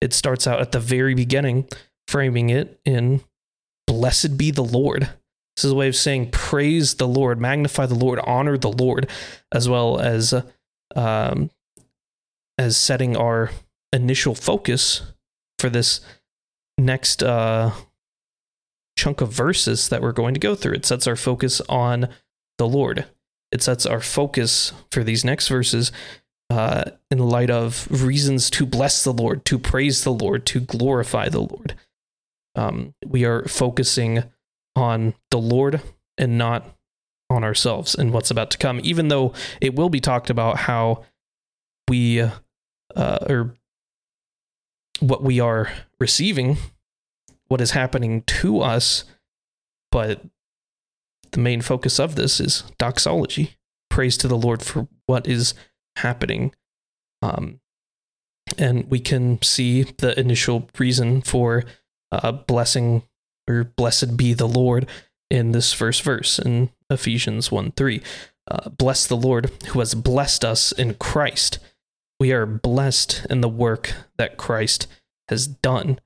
It 0.00 0.12
starts 0.12 0.46
out 0.46 0.60
at 0.60 0.72
the 0.72 0.80
very 0.80 1.14
beginning, 1.14 1.68
framing 2.08 2.50
it 2.50 2.80
in 2.84 3.22
Blessed 3.86 4.38
be 4.38 4.52
the 4.52 4.64
Lord. 4.64 5.10
This 5.56 5.64
is 5.64 5.72
a 5.72 5.74
way 5.74 5.88
of 5.88 5.96
saying 5.96 6.30
praise 6.30 6.94
the 6.94 7.08
Lord, 7.08 7.40
magnify 7.40 7.86
the 7.86 7.94
Lord, 7.94 8.20
honor 8.20 8.56
the 8.56 8.70
Lord, 8.70 9.10
as 9.52 9.68
well 9.68 9.98
as 9.98 10.32
um, 10.94 11.50
as 12.56 12.76
setting 12.76 13.16
our 13.16 13.50
initial 13.92 14.34
focus 14.34 15.02
for 15.58 15.68
this 15.68 16.00
next 16.78 17.22
uh, 17.22 17.72
chunk 19.00 19.22
of 19.22 19.32
verses 19.32 19.88
that 19.88 20.02
we're 20.02 20.12
going 20.12 20.34
to 20.34 20.40
go 20.40 20.54
through. 20.54 20.74
It 20.74 20.84
sets 20.84 21.06
our 21.06 21.16
focus 21.16 21.62
on 21.68 22.08
the 22.58 22.68
Lord. 22.68 23.06
It 23.50 23.62
sets 23.62 23.86
our 23.86 24.00
focus 24.00 24.72
for 24.92 25.02
these 25.02 25.24
next 25.24 25.48
verses 25.48 25.90
uh, 26.50 26.90
in 27.10 27.18
light 27.18 27.50
of 27.50 27.88
reasons 27.90 28.50
to 28.50 28.66
bless 28.66 29.02
the 29.02 29.12
Lord, 29.12 29.44
to 29.46 29.58
praise 29.58 30.04
the 30.04 30.12
Lord, 30.12 30.44
to 30.46 30.60
glorify 30.60 31.30
the 31.30 31.40
Lord. 31.40 31.74
Um, 32.54 32.94
we 33.06 33.24
are 33.24 33.46
focusing 33.48 34.24
on 34.76 35.14
the 35.30 35.38
Lord 35.38 35.80
and 36.18 36.36
not 36.36 36.76
on 37.30 37.42
ourselves 37.42 37.94
and 37.94 38.12
what's 38.12 38.30
about 38.30 38.50
to 38.50 38.58
come, 38.58 38.80
even 38.82 39.08
though 39.08 39.32
it 39.62 39.74
will 39.74 39.88
be 39.88 40.00
talked 40.00 40.28
about 40.28 40.58
how 40.58 41.04
we 41.88 42.20
uh, 42.20 43.18
or 43.28 43.54
what 44.98 45.22
we 45.22 45.40
are 45.40 45.70
receiving, 45.98 46.58
what 47.50 47.60
is 47.60 47.72
happening 47.72 48.22
to 48.22 48.60
us. 48.60 49.04
But 49.90 50.22
the 51.32 51.40
main 51.40 51.60
focus 51.60 51.98
of 51.98 52.14
this 52.14 52.40
is 52.40 52.62
doxology, 52.78 53.56
praise 53.90 54.16
to 54.18 54.28
the 54.28 54.38
Lord 54.38 54.62
for 54.62 54.88
what 55.06 55.26
is 55.26 55.52
happening. 55.96 56.54
Um, 57.22 57.60
and 58.56 58.88
we 58.88 59.00
can 59.00 59.42
see 59.42 59.82
the 59.82 60.18
initial 60.18 60.68
reason 60.78 61.22
for 61.22 61.64
uh, 62.12 62.32
blessing 62.32 63.02
or 63.48 63.64
blessed 63.64 64.16
be 64.16 64.32
the 64.32 64.48
Lord 64.48 64.88
in 65.28 65.50
this 65.52 65.72
first 65.72 66.02
verse 66.02 66.38
in 66.38 66.70
Ephesians 66.88 67.50
1 67.50 67.72
3. 67.72 68.00
Uh, 68.48 68.68
bless 68.70 69.06
the 69.06 69.16
Lord 69.16 69.50
who 69.68 69.80
has 69.80 69.94
blessed 69.94 70.44
us 70.44 70.70
in 70.72 70.94
Christ. 70.94 71.58
We 72.20 72.32
are 72.32 72.46
blessed 72.46 73.26
in 73.28 73.40
the 73.40 73.48
work 73.48 73.94
that 74.18 74.36
Christ 74.36 74.86
has 75.28 75.46
done. 75.48 75.98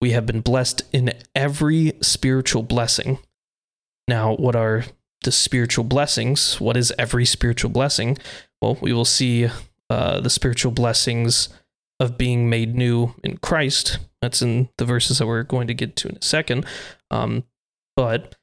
We 0.00 0.12
have 0.12 0.26
been 0.26 0.40
blessed 0.40 0.82
in 0.92 1.12
every 1.34 1.92
spiritual 2.00 2.62
blessing. 2.62 3.18
Now, 4.08 4.34
what 4.34 4.56
are 4.56 4.84
the 5.24 5.32
spiritual 5.32 5.84
blessings? 5.84 6.60
What 6.60 6.76
is 6.76 6.92
every 6.98 7.26
spiritual 7.26 7.70
blessing? 7.70 8.16
Well, 8.62 8.78
we 8.80 8.92
will 8.92 9.04
see 9.04 9.48
uh, 9.90 10.20
the 10.20 10.30
spiritual 10.30 10.72
blessings 10.72 11.48
of 11.98 12.16
being 12.16 12.48
made 12.48 12.74
new 12.74 13.14
in 13.22 13.36
Christ. 13.36 13.98
That's 14.22 14.40
in 14.40 14.70
the 14.78 14.86
verses 14.86 15.18
that 15.18 15.26
we're 15.26 15.42
going 15.42 15.66
to 15.66 15.74
get 15.74 15.96
to 15.96 16.08
in 16.08 16.16
a 16.16 16.22
second. 16.22 16.64
Um, 17.10 17.44
but 17.94 18.36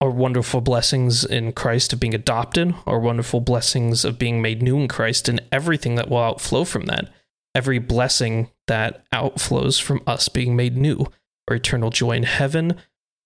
our 0.00 0.10
wonderful 0.10 0.60
blessings 0.60 1.24
in 1.24 1.52
Christ 1.52 1.92
of 1.92 2.00
being 2.00 2.14
adopted, 2.14 2.74
our 2.86 2.98
wonderful 2.98 3.40
blessings 3.40 4.04
of 4.04 4.18
being 4.18 4.42
made 4.42 4.62
new 4.62 4.78
in 4.78 4.88
Christ, 4.88 5.28
and 5.28 5.40
everything 5.50 5.96
that 5.96 6.08
will 6.08 6.18
outflow 6.18 6.64
from 6.64 6.86
that. 6.86 7.12
Every 7.58 7.78
blessing 7.80 8.50
that 8.68 9.04
outflows 9.10 9.82
from 9.82 10.00
us 10.06 10.28
being 10.28 10.54
made 10.54 10.76
new, 10.76 11.06
our 11.48 11.56
eternal 11.56 11.90
joy 11.90 12.12
in 12.12 12.22
heaven, 12.22 12.76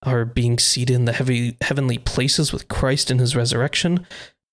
our 0.02 0.24
being 0.24 0.58
seated 0.58 0.94
in 0.94 1.04
the 1.04 1.12
heavy, 1.12 1.58
heavenly 1.60 1.98
places 1.98 2.52
with 2.52 2.68
Christ 2.68 3.10
in 3.10 3.18
his 3.18 3.36
resurrection. 3.36 4.06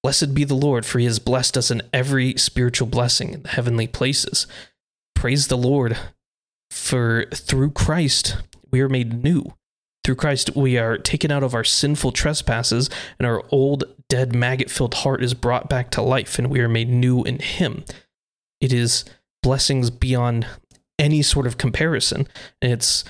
Blessed 0.04 0.34
be 0.34 0.44
the 0.44 0.54
Lord, 0.54 0.86
for 0.86 1.00
he 1.00 1.06
has 1.06 1.20
blessed 1.20 1.58
us 1.58 1.72
in 1.72 1.82
every 1.94 2.38
spiritual 2.38 2.88
blessing 2.88 3.34
in 3.34 3.44
the 3.44 3.50
heavenly 3.50 3.88
places 3.88 4.48
praise 5.20 5.48
the 5.50 5.58
Lord 5.58 5.98
for 6.72 7.26
through 7.34 7.72
Christ 7.72 8.38
we 8.72 8.80
are 8.80 8.88
made 8.88 9.22
new. 9.22 9.44
Through 10.06 10.16
Christ 10.16 10.56
we 10.56 10.78
are 10.78 10.98
taken 10.98 11.30
out 11.30 11.44
of 11.44 11.54
our 11.54 11.66
sinful 11.66 12.14
trespasses 12.14 12.90
and 13.20 13.28
our 13.28 13.44
old 13.52 13.84
dead 14.08 14.34
maggot 14.34 14.72
filled 14.72 14.94
heart 14.94 15.22
is 15.22 15.34
brought 15.34 15.68
back 15.70 15.92
to 15.92 16.02
life 16.02 16.40
and 16.40 16.50
we 16.50 16.62
are 16.62 16.70
made 16.70 16.88
new 16.88 17.22
in 17.24 17.40
him. 17.40 17.84
It 18.62 18.72
is 18.72 19.04
blessings 19.42 19.90
beyond 19.90 20.48
any 20.98 21.22
sort 21.22 21.48
of 21.48 21.58
comparison. 21.58 22.28
It's 22.62 23.04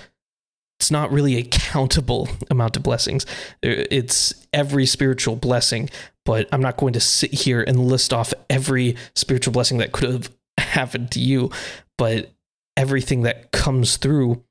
it's 0.79 0.91
not 0.91 1.11
really 1.11 1.35
a 1.35 1.43
countable 1.43 2.29
amount 2.49 2.77
of 2.77 2.83
blessings. 2.83 3.25
It's 3.61 4.33
every 4.53 4.85
spiritual 4.85 5.35
blessing, 5.35 5.89
but 6.23 6.47
I'm 6.53 6.61
not 6.61 6.77
going 6.77 6.93
to 6.93 7.01
sit 7.01 7.33
here 7.33 7.61
and 7.61 7.87
list 7.87 8.13
off 8.13 8.33
every 8.49 8.95
spiritual 9.13 9.51
blessing 9.51 9.79
that 9.79 9.91
could 9.91 10.09
have 10.09 10.29
happened 10.57 11.11
to 11.11 11.19
you 11.19 11.51
but 11.99 12.31
everything 12.77 13.23
that 13.23 13.51
comes 13.51 13.97
through 13.97 14.41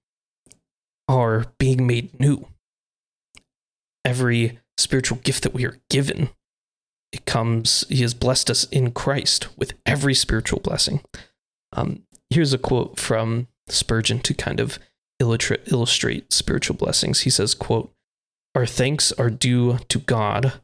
are 1.08 1.46
being 1.58 1.86
made 1.86 2.20
new. 2.20 2.46
Every 4.04 4.58
spiritual 4.76 5.18
gift 5.18 5.42
that 5.44 5.54
we 5.54 5.64
are 5.64 5.78
given, 5.88 6.28
it 7.10 7.24
comes, 7.24 7.86
He 7.88 8.02
has 8.02 8.12
blessed 8.12 8.50
us 8.50 8.64
in 8.64 8.92
Christ 8.92 9.48
with 9.56 9.72
every 9.86 10.12
spiritual 10.12 10.60
blessing. 10.60 11.00
Um, 11.78 12.02
here's 12.30 12.52
a 12.52 12.58
quote 12.58 12.98
from 12.98 13.46
Spurgeon 13.68 14.20
to 14.20 14.34
kind 14.34 14.60
of 14.60 14.78
illustrate, 15.20 15.70
illustrate 15.70 16.32
spiritual 16.32 16.76
blessings. 16.76 17.20
He 17.20 17.30
says, 17.30 17.54
quote, 17.54 17.92
Our 18.54 18.66
thanks 18.66 19.12
are 19.12 19.30
due 19.30 19.78
to 19.88 19.98
God 20.00 20.54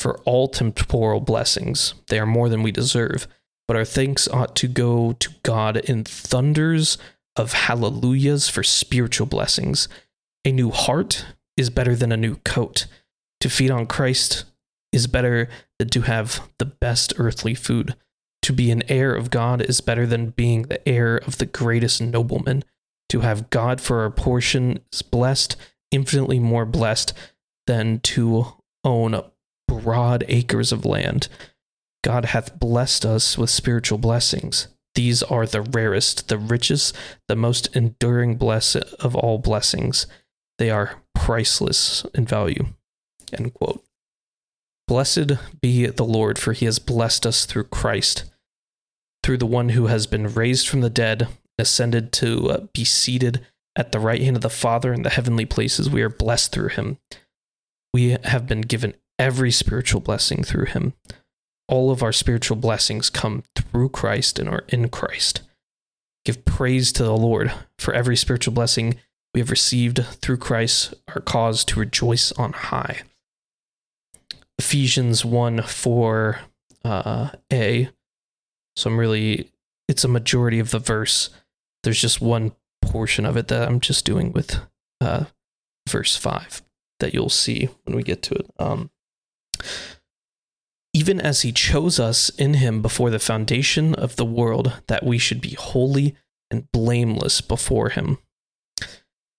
for 0.00 0.18
all 0.20 0.48
temporal 0.48 1.20
blessings. 1.20 1.94
They 2.08 2.18
are 2.18 2.26
more 2.26 2.48
than 2.48 2.62
we 2.62 2.72
deserve. 2.72 3.26
but 3.68 3.76
our 3.76 3.84
thanks 3.84 4.28
ought 4.28 4.54
to 4.54 4.68
go 4.68 5.12
to 5.14 5.28
God 5.42 5.76
in 5.76 6.04
thunders 6.04 6.98
of 7.34 7.52
hallelujahs 7.52 8.48
for 8.48 8.62
spiritual 8.62 9.26
blessings. 9.26 9.88
A 10.44 10.52
new 10.52 10.70
heart 10.70 11.26
is 11.56 11.68
better 11.68 11.96
than 11.96 12.12
a 12.12 12.16
new 12.16 12.36
coat. 12.44 12.86
To 13.40 13.50
feed 13.50 13.72
on 13.72 13.86
Christ 13.86 14.44
is 14.92 15.08
better 15.08 15.48
than 15.80 15.88
to 15.88 16.02
have 16.02 16.48
the 16.58 16.64
best 16.64 17.12
earthly 17.18 17.54
food. 17.54 17.96
To 18.46 18.52
be 18.52 18.70
an 18.70 18.84
heir 18.88 19.12
of 19.12 19.32
God 19.32 19.60
is 19.60 19.80
better 19.80 20.06
than 20.06 20.30
being 20.30 20.62
the 20.62 20.88
heir 20.88 21.16
of 21.16 21.38
the 21.38 21.46
greatest 21.46 22.00
nobleman. 22.00 22.62
To 23.08 23.22
have 23.22 23.50
God 23.50 23.80
for 23.80 24.02
our 24.02 24.10
portion 24.10 24.78
is 24.92 25.02
blessed, 25.02 25.56
infinitely 25.90 26.38
more 26.38 26.64
blessed 26.64 27.12
than 27.66 27.98
to 28.02 28.54
own 28.84 29.20
broad 29.66 30.24
acres 30.28 30.70
of 30.70 30.84
land. 30.84 31.26
God 32.04 32.26
hath 32.26 32.60
blessed 32.60 33.04
us 33.04 33.36
with 33.36 33.50
spiritual 33.50 33.98
blessings. 33.98 34.68
These 34.94 35.24
are 35.24 35.44
the 35.44 35.62
rarest, 35.62 36.28
the 36.28 36.38
richest, 36.38 36.96
the 37.26 37.34
most 37.34 37.74
enduring 37.74 38.36
bless 38.36 38.76
of 38.76 39.16
all 39.16 39.38
blessings. 39.38 40.06
They 40.58 40.70
are 40.70 41.02
priceless 41.16 42.06
in 42.14 42.26
value. 42.26 42.66
End 43.32 43.54
quote. 43.54 43.82
Blessed 44.86 45.32
be 45.60 45.86
the 45.86 46.04
Lord, 46.04 46.38
for 46.38 46.52
he 46.52 46.66
has 46.66 46.78
blessed 46.78 47.26
us 47.26 47.44
through 47.44 47.64
Christ, 47.64 48.22
through 49.26 49.38
the 49.38 49.46
one 49.46 49.70
who 49.70 49.88
has 49.88 50.06
been 50.06 50.32
raised 50.32 50.68
from 50.68 50.82
the 50.82 50.88
dead, 50.90 51.26
ascended 51.58 52.12
to 52.12 52.50
uh, 52.50 52.66
be 52.72 52.84
seated 52.84 53.44
at 53.74 53.90
the 53.90 53.98
right 53.98 54.22
hand 54.22 54.36
of 54.36 54.42
the 54.42 54.48
Father 54.48 54.92
in 54.92 55.02
the 55.02 55.10
heavenly 55.10 55.44
places. 55.44 55.90
We 55.90 56.02
are 56.02 56.08
blessed 56.08 56.52
through 56.52 56.68
him. 56.68 56.98
We 57.92 58.16
have 58.22 58.46
been 58.46 58.60
given 58.60 58.94
every 59.18 59.50
spiritual 59.50 60.00
blessing 60.00 60.44
through 60.44 60.66
him 60.66 60.94
all 61.68 61.90
of 61.90 62.02
our 62.02 62.12
spiritual 62.12 62.56
blessings 62.56 63.10
come 63.10 63.42
through 63.54 63.88
Christ 63.88 64.38
and 64.38 64.48
are 64.48 64.64
in 64.68 64.88
Christ. 64.88 65.42
Give 66.24 66.44
praise 66.44 66.92
to 66.92 67.02
the 67.02 67.16
Lord 67.16 67.52
for 67.78 67.92
every 67.92 68.16
spiritual 68.16 68.54
blessing 68.54 68.96
we 69.34 69.40
have 69.40 69.50
received 69.50 70.04
through 70.04 70.38
Christ, 70.38 70.94
our 71.08 71.20
cause 71.20 71.64
to 71.66 71.80
rejoice 71.80 72.32
on 72.32 72.52
high. 72.52 73.02
Ephesians 74.58 75.24
1 75.24 75.62
4 75.62 76.40
uh, 76.84 77.30
A. 77.52 77.90
So 78.76 78.90
I'm 78.90 78.98
really, 78.98 79.50
it's 79.88 80.04
a 80.04 80.08
majority 80.08 80.58
of 80.58 80.70
the 80.70 80.78
verse. 80.78 81.30
There's 81.82 82.00
just 82.00 82.20
one 82.20 82.52
portion 82.82 83.24
of 83.24 83.36
it 83.36 83.48
that 83.48 83.68
I'm 83.68 83.80
just 83.80 84.04
doing 84.04 84.32
with 84.32 84.60
uh, 85.00 85.24
verse 85.88 86.16
5 86.16 86.62
that 87.00 87.14
you'll 87.14 87.28
see 87.28 87.68
when 87.84 87.96
we 87.96 88.02
get 88.02 88.22
to 88.22 88.34
it. 88.34 88.50
Um, 88.58 88.90
even 90.94 91.20
as 91.20 91.42
he 91.42 91.52
chose 91.52 92.00
us 92.00 92.30
in 92.30 92.54
him 92.54 92.80
before 92.80 93.10
the 93.10 93.18
foundation 93.18 93.94
of 93.94 94.16
the 94.16 94.24
world, 94.24 94.80
that 94.86 95.04
we 95.04 95.18
should 95.18 95.42
be 95.42 95.54
holy 95.54 96.16
and 96.50 96.70
blameless 96.72 97.42
before 97.42 97.90
him. 97.90 98.18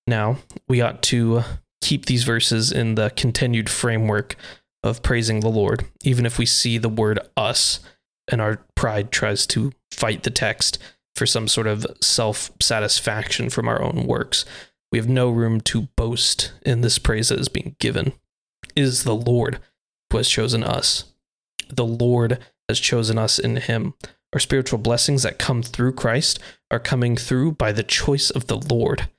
Now, 0.05 0.37
we 0.67 0.81
ought 0.81 1.01
to 1.03 1.43
keep 1.81 2.05
these 2.05 2.23
verses 2.23 2.71
in 2.71 2.95
the 2.95 3.11
continued 3.15 3.69
framework 3.69 4.35
of 4.83 5.01
praising 5.01 5.39
the 5.39 5.49
Lord, 5.49 5.85
even 6.03 6.25
if 6.25 6.37
we 6.37 6.45
see 6.45 6.77
the 6.77 6.89
word 6.89 7.19
us 7.35 7.79
and 8.29 8.41
our 8.41 8.61
pride 8.75 9.11
tries 9.11 9.45
to 9.47 9.71
fight 9.91 10.23
the 10.23 10.29
text 10.29 10.79
for 11.15 11.25
some 11.25 11.47
sort 11.47 11.67
of 11.67 11.85
self 12.01 12.51
satisfaction 12.61 13.49
from 13.49 13.67
our 13.67 13.81
own 13.81 14.05
works. 14.05 14.45
We 14.91 14.97
have 14.99 15.09
no 15.09 15.29
room 15.29 15.61
to 15.61 15.87
boast 15.95 16.53
in 16.65 16.81
this 16.81 16.97
praise 16.97 17.29
that 17.29 17.39
is 17.39 17.49
being 17.49 17.75
given. 17.79 18.13
It 18.75 18.83
is 18.83 19.03
the 19.03 19.15
Lord 19.15 19.59
who 20.11 20.17
has 20.17 20.29
chosen 20.29 20.63
us 20.63 21.05
the 21.69 21.85
Lord 21.85 22.39
has 22.69 22.79
chosen 22.79 23.17
us 23.17 23.39
in 23.39 23.57
Him. 23.57 23.93
Our 24.33 24.39
spiritual 24.39 24.79
blessings 24.79 25.23
that 25.23 25.39
come 25.39 25.63
through 25.63 25.93
Christ 25.93 26.39
are 26.69 26.79
coming 26.79 27.15
through 27.15 27.53
by 27.53 27.71
the 27.71 27.83
choice 27.83 28.29
of 28.29 28.47
the 28.47 28.57
Lord. 28.57 29.09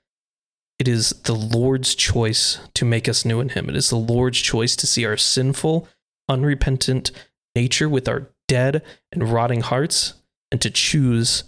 It 0.78 0.86
is 0.86 1.10
the 1.24 1.34
Lord's 1.34 1.94
choice 1.94 2.58
to 2.74 2.84
make 2.84 3.08
us 3.08 3.24
new 3.24 3.40
in 3.40 3.50
Him. 3.50 3.68
It 3.68 3.76
is 3.76 3.90
the 3.90 3.96
Lord's 3.96 4.38
choice 4.38 4.76
to 4.76 4.86
see 4.86 5.04
our 5.04 5.16
sinful, 5.16 5.88
unrepentant 6.28 7.10
nature 7.56 7.88
with 7.88 8.08
our 8.08 8.28
dead 8.48 8.82
and 9.12 9.30
rotting 9.30 9.60
hearts 9.60 10.14
and 10.50 10.60
to 10.60 10.70
choose 10.70 11.44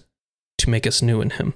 to 0.59 0.71
make 0.71 0.87
us 0.87 1.03
new 1.03 1.21
in 1.21 1.31
Him. 1.31 1.55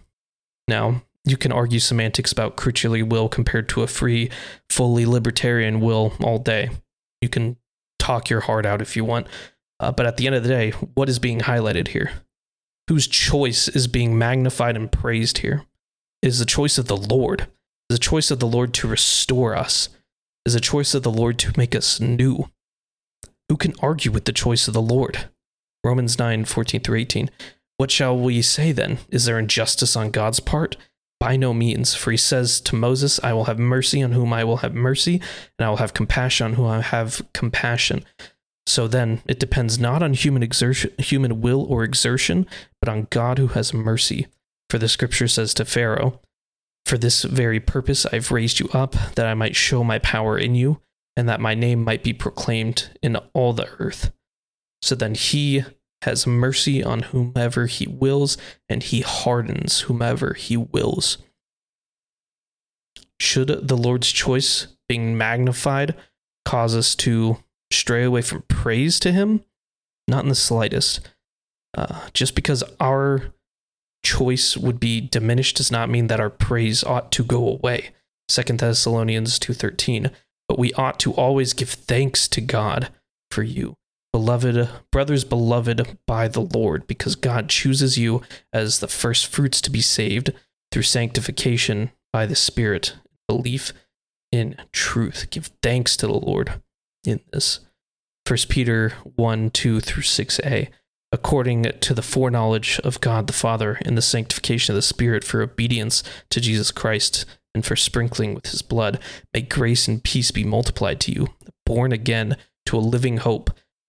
Now, 0.66 1.02
you 1.24 1.36
can 1.36 1.52
argue 1.52 1.78
semantics 1.78 2.32
about 2.32 2.56
creaturely 2.56 3.02
will 3.02 3.28
compared 3.28 3.68
to 3.70 3.82
a 3.82 3.86
free, 3.86 4.30
fully 4.68 5.06
libertarian 5.06 5.80
will 5.80 6.14
all 6.22 6.38
day. 6.38 6.70
You 7.20 7.28
can 7.28 7.56
talk 7.98 8.28
your 8.28 8.40
heart 8.40 8.66
out 8.66 8.82
if 8.82 8.96
you 8.96 9.04
want. 9.04 9.26
Uh, 9.80 9.90
but 9.90 10.06
at 10.06 10.16
the 10.16 10.26
end 10.26 10.36
of 10.36 10.42
the 10.42 10.48
day, 10.48 10.70
what 10.70 11.08
is 11.08 11.18
being 11.18 11.40
highlighted 11.40 11.88
here? 11.88 12.12
Whose 12.88 13.06
choice 13.06 13.68
is 13.68 13.86
being 13.86 14.18
magnified 14.18 14.76
and 14.76 14.92
praised 14.92 15.38
here? 15.38 15.64
It 16.22 16.28
is 16.28 16.38
the 16.38 16.44
choice 16.44 16.76
of 16.76 16.86
the 16.86 16.96
Lord. 16.96 17.42
It 17.42 17.48
is 17.94 17.98
the 17.98 18.04
choice 18.04 18.30
of 18.30 18.40
the 18.40 18.46
Lord 18.46 18.74
to 18.74 18.88
restore 18.88 19.56
us. 19.56 19.88
It 20.44 20.50
is 20.50 20.54
the 20.54 20.60
choice 20.60 20.94
of 20.94 21.02
the 21.02 21.10
Lord 21.10 21.38
to 21.40 21.52
make 21.56 21.74
us 21.74 21.98
new. 22.00 22.50
Who 23.48 23.56
can 23.56 23.74
argue 23.80 24.10
with 24.10 24.26
the 24.26 24.32
choice 24.32 24.68
of 24.68 24.74
the 24.74 24.82
Lord? 24.82 25.28
Romans 25.84 26.18
9 26.18 26.44
14 26.46 26.80
through 26.80 26.98
18. 26.98 27.30
What 27.76 27.90
shall 27.90 28.18
we 28.18 28.40
say 28.42 28.72
then? 28.72 28.98
Is 29.10 29.26
there 29.26 29.38
injustice 29.38 29.96
on 29.96 30.10
God's 30.10 30.40
part? 30.40 30.76
By 31.20 31.36
no 31.36 31.54
means, 31.54 31.94
for 31.94 32.10
he 32.10 32.16
says 32.16 32.60
to 32.62 32.76
Moses, 32.76 33.20
I 33.22 33.32
will 33.32 33.44
have 33.44 33.58
mercy 33.58 34.02
on 34.02 34.12
whom 34.12 34.32
I 34.32 34.44
will 34.44 34.58
have 34.58 34.74
mercy, 34.74 35.20
and 35.58 35.66
I 35.66 35.68
will 35.68 35.78
have 35.78 35.94
compassion 35.94 36.46
on 36.46 36.52
whom 36.54 36.66
I 36.66 36.80
have 36.80 37.22
compassion. 37.32 38.04
So 38.66 38.88
then, 38.88 39.22
it 39.26 39.38
depends 39.38 39.78
not 39.78 40.02
on 40.02 40.14
human 40.14 40.42
exertion, 40.42 40.92
human 40.98 41.40
will 41.40 41.64
or 41.64 41.84
exertion, 41.84 42.46
but 42.80 42.88
on 42.88 43.08
God 43.10 43.38
who 43.38 43.48
has 43.48 43.74
mercy. 43.74 44.26
For 44.70 44.78
the 44.78 44.88
scripture 44.88 45.28
says 45.28 45.54
to 45.54 45.64
Pharaoh, 45.64 46.20
For 46.86 46.98
this 46.98 47.22
very 47.22 47.60
purpose 47.60 48.06
I've 48.06 48.30
raised 48.30 48.60
you 48.60 48.68
up, 48.72 48.94
that 49.14 49.26
I 49.26 49.34
might 49.34 49.56
show 49.56 49.84
my 49.84 49.98
power 49.98 50.38
in 50.38 50.54
you, 50.54 50.80
and 51.16 51.28
that 51.28 51.40
my 51.40 51.54
name 51.54 51.84
might 51.84 52.02
be 52.02 52.12
proclaimed 52.12 52.90
in 53.02 53.16
all 53.34 53.52
the 53.52 53.68
earth. 53.78 54.12
So 54.84 54.94
then 54.94 55.14
he 55.14 55.64
has 56.02 56.26
mercy 56.26 56.84
on 56.84 57.04
whomever 57.04 57.64
he 57.64 57.86
wills, 57.86 58.36
and 58.68 58.82
he 58.82 59.00
hardens 59.00 59.80
whomever 59.80 60.34
he 60.34 60.58
wills. 60.58 61.16
Should 63.18 63.66
the 63.66 63.78
Lord's 63.78 64.12
choice 64.12 64.66
being 64.86 65.16
magnified 65.16 65.94
cause 66.44 66.76
us 66.76 66.94
to 66.96 67.38
stray 67.72 68.04
away 68.04 68.20
from 68.20 68.42
praise 68.42 69.00
to 69.00 69.10
him? 69.10 69.42
Not 70.06 70.24
in 70.24 70.28
the 70.28 70.34
slightest. 70.34 71.00
Uh, 71.74 72.08
just 72.12 72.34
because 72.34 72.62
our 72.78 73.32
choice 74.04 74.54
would 74.54 74.78
be 74.78 75.00
diminished 75.00 75.56
does 75.56 75.72
not 75.72 75.88
mean 75.88 76.08
that 76.08 76.20
our 76.20 76.28
praise 76.28 76.84
ought 76.84 77.10
to 77.12 77.24
go 77.24 77.48
away. 77.48 77.92
Second 78.28 78.58
Thessalonians 78.60 79.38
2:13. 79.38 80.10
But 80.46 80.58
we 80.58 80.74
ought 80.74 81.00
to 81.00 81.14
always 81.14 81.54
give 81.54 81.70
thanks 81.70 82.28
to 82.28 82.42
God 82.42 82.90
for 83.30 83.42
you 83.42 83.78
beloved 84.14 84.68
brothers 84.92 85.24
beloved 85.24 85.98
by 86.06 86.28
the 86.28 86.40
Lord 86.40 86.86
because 86.86 87.16
God 87.16 87.48
chooses 87.48 87.98
you 87.98 88.22
as 88.52 88.78
the 88.78 88.86
first 88.86 89.26
fruits 89.26 89.60
to 89.62 89.72
be 89.72 89.80
saved 89.80 90.32
through 90.70 90.82
sanctification 90.82 91.90
by 92.12 92.24
the 92.24 92.36
Spirit. 92.36 92.94
Belief 93.26 93.72
in 94.30 94.54
truth. 94.70 95.26
Give 95.30 95.50
thanks 95.64 95.96
to 95.96 96.06
the 96.06 96.12
Lord 96.12 96.62
in 97.04 97.22
this. 97.32 97.58
1 98.28 98.38
Peter 98.48 98.90
1 99.16 99.50
2 99.50 99.80
through 99.80 100.04
6a 100.04 100.68
according 101.10 101.64
to 101.80 101.92
the 101.92 102.00
foreknowledge 102.00 102.78
of 102.84 103.00
God 103.00 103.26
the 103.26 103.32
Father 103.32 103.80
in 103.84 103.96
the 103.96 104.00
sanctification 104.00 104.74
of 104.74 104.76
the 104.76 104.82
Spirit 104.82 105.24
for 105.24 105.42
obedience 105.42 106.04
to 106.30 106.40
Jesus 106.40 106.70
Christ 106.70 107.26
and 107.52 107.66
for 107.66 107.74
sprinkling 107.74 108.32
with 108.32 108.46
his 108.46 108.62
blood 108.62 109.00
may 109.32 109.40
grace 109.40 109.88
and 109.88 110.04
peace 110.04 110.30
be 110.30 110.44
multiplied 110.44 111.00
to 111.00 111.12
you 111.12 111.30
born 111.66 111.90
again 111.90 112.36
to 112.66 112.76
a 112.76 112.78
living 112.78 113.16
hope 113.16 113.50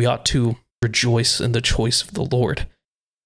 we 0.00 0.06
ought 0.06 0.24
to 0.24 0.56
rejoice 0.80 1.42
in 1.42 1.52
the 1.52 1.60
choice 1.60 2.00
of 2.00 2.14
the 2.14 2.24
Lord. 2.24 2.66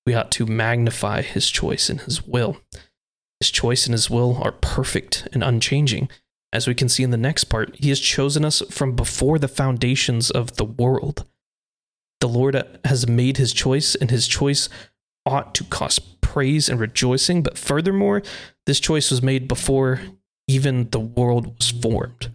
We 0.08 0.14
ought 0.14 0.32
to 0.32 0.44
magnify 0.44 1.22
his 1.22 1.48
choice 1.48 1.88
and 1.88 2.00
his 2.00 2.26
will. 2.26 2.56
His 3.38 3.52
choice 3.52 3.86
and 3.86 3.92
his 3.92 4.10
will 4.10 4.42
are 4.42 4.50
perfect 4.50 5.28
and 5.32 5.44
unchanging. 5.44 6.08
As 6.52 6.66
we 6.66 6.74
can 6.74 6.88
see 6.88 7.04
in 7.04 7.12
the 7.12 7.16
next 7.16 7.44
part, 7.44 7.76
he 7.76 7.90
has 7.90 8.00
chosen 8.00 8.44
us 8.44 8.60
from 8.72 8.96
before 8.96 9.38
the 9.38 9.46
foundations 9.46 10.32
of 10.32 10.56
the 10.56 10.64
world. 10.64 11.24
The 12.20 12.26
Lord 12.26 12.60
has 12.84 13.06
made 13.06 13.36
his 13.36 13.52
choice, 13.52 13.94
and 13.94 14.10
his 14.10 14.26
choice 14.26 14.68
ought 15.24 15.54
to 15.54 15.62
cause 15.62 16.00
praise 16.00 16.68
and 16.68 16.80
rejoicing. 16.80 17.44
But 17.44 17.56
furthermore, 17.56 18.20
this 18.66 18.80
choice 18.80 19.12
was 19.12 19.22
made 19.22 19.46
before 19.46 20.00
even 20.48 20.90
the 20.90 20.98
world 20.98 21.56
was 21.56 21.70
formed. 21.70 22.32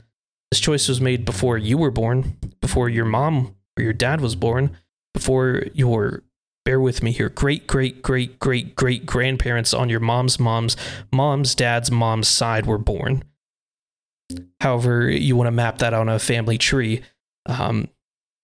This 0.49 0.61
choice 0.61 0.87
was 0.87 1.01
made 1.01 1.25
before 1.25 1.57
you 1.57 1.77
were 1.77 1.91
born, 1.91 2.37
before 2.61 2.87
your 2.87 3.03
mom 3.03 3.57
your 3.79 3.93
dad 3.93 4.21
was 4.21 4.35
born, 4.35 4.77
before 5.13 5.63
your 5.73 6.23
bear 6.65 6.79
with 6.79 7.01
me 7.01 7.11
here 7.11 7.29
great 7.29 7.65
great 7.67 8.01
great 8.03 8.39
great 8.39 8.75
great 8.75 9.05
grandparents 9.05 9.73
on 9.73 9.89
your 9.89 9.99
mom's 9.99 10.39
mom's 10.39 10.77
mom's 11.11 11.55
dad's 11.55 11.89
mom's 11.89 12.27
side 12.27 12.65
were 12.65 12.77
born. 12.77 13.23
However 14.61 15.09
you 15.09 15.35
want 15.35 15.47
to 15.47 15.51
map 15.51 15.79
that 15.79 15.93
on 15.93 16.09
a 16.09 16.19
family 16.19 16.57
tree 16.57 17.01
um, 17.47 17.87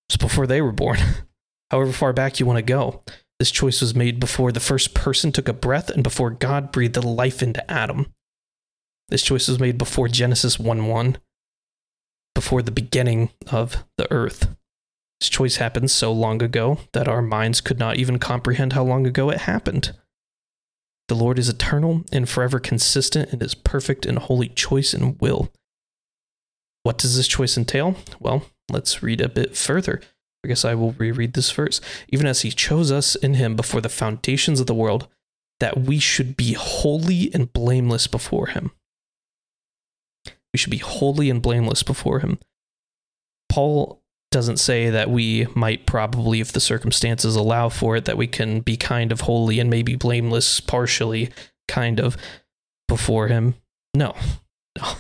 it's 0.09 0.17
before 0.17 0.47
they 0.47 0.61
were 0.61 0.71
born. 0.71 0.97
However 1.71 1.91
far 1.91 2.13
back 2.13 2.39
you 2.39 2.45
want 2.45 2.57
to 2.57 2.63
go. 2.63 3.03
This 3.37 3.51
choice 3.51 3.81
was 3.81 3.93
made 3.93 4.19
before 4.19 4.51
the 4.51 4.59
first 4.59 4.93
person 4.93 5.31
took 5.31 5.47
a 5.47 5.53
breath 5.53 5.89
and 5.89 6.03
before 6.03 6.31
god 6.31 6.71
breathed 6.71 7.03
life 7.03 7.43
into 7.43 7.69
adam. 7.69 8.07
This 9.09 9.21
choice 9.21 9.47
was 9.47 9.59
made 9.59 9.77
before 9.77 10.07
genesis 10.07 10.57
1 10.57 10.87
1 10.87 11.17
before 12.33 12.61
the 12.61 12.71
beginning 12.71 13.29
of 13.51 13.85
the 13.97 14.11
earth 14.11 14.55
this 15.25 15.29
choice 15.29 15.55
happened 15.55 15.89
so 15.89 16.11
long 16.11 16.43
ago 16.43 16.77
that 16.93 17.07
our 17.07 17.21
minds 17.21 17.59
could 17.59 17.79
not 17.79 17.97
even 17.97 18.19
comprehend 18.19 18.73
how 18.73 18.83
long 18.83 19.07
ago 19.07 19.31
it 19.31 19.39
happened. 19.41 19.91
The 21.07 21.15
Lord 21.15 21.39
is 21.39 21.49
eternal 21.49 22.03
and 22.11 22.29
forever 22.29 22.59
consistent 22.59 23.33
in 23.33 23.39
his 23.39 23.55
perfect 23.55 24.05
and 24.05 24.19
holy 24.19 24.49
choice 24.49 24.93
and 24.93 25.19
will. 25.19 25.51
What 26.83 26.99
does 26.99 27.17
this 27.17 27.27
choice 27.27 27.57
entail? 27.57 27.95
Well, 28.19 28.45
let's 28.71 29.01
read 29.01 29.19
a 29.19 29.27
bit 29.27 29.57
further. 29.57 29.99
I 30.43 30.47
guess 30.47 30.63
I 30.63 30.75
will 30.75 30.91
reread 30.91 31.33
this 31.33 31.49
verse. 31.49 31.81
Even 32.09 32.27
as 32.27 32.41
he 32.41 32.51
chose 32.51 32.91
us 32.91 33.15
in 33.15 33.33
him 33.33 33.55
before 33.55 33.81
the 33.81 33.89
foundations 33.89 34.59
of 34.59 34.67
the 34.67 34.75
world, 34.75 35.07
that 35.59 35.79
we 35.79 35.97
should 35.97 36.37
be 36.37 36.53
holy 36.53 37.33
and 37.33 37.51
blameless 37.51 38.05
before 38.05 38.47
him. 38.47 38.69
We 40.53 40.59
should 40.59 40.69
be 40.69 40.77
holy 40.77 41.31
and 41.31 41.41
blameless 41.41 41.81
before 41.81 42.19
him. 42.19 42.37
Paul 43.49 44.03
doesn't 44.31 44.57
say 44.57 44.89
that 44.89 45.09
we 45.09 45.47
might 45.55 45.85
probably, 45.85 46.41
if 46.41 46.51
the 46.51 46.59
circumstances 46.59 47.35
allow 47.35 47.69
for 47.69 47.95
it, 47.95 48.05
that 48.05 48.17
we 48.17 48.27
can 48.27 48.59
be 48.59 48.75
kind 48.75 49.11
of 49.11 49.21
holy 49.21 49.59
and 49.59 49.69
maybe 49.69 49.95
blameless 49.95 50.59
partially, 50.59 51.29
kind 51.67 51.99
of, 51.99 52.17
before 52.87 53.27
Him. 53.27 53.55
No, 53.93 54.15
no. 54.77 54.93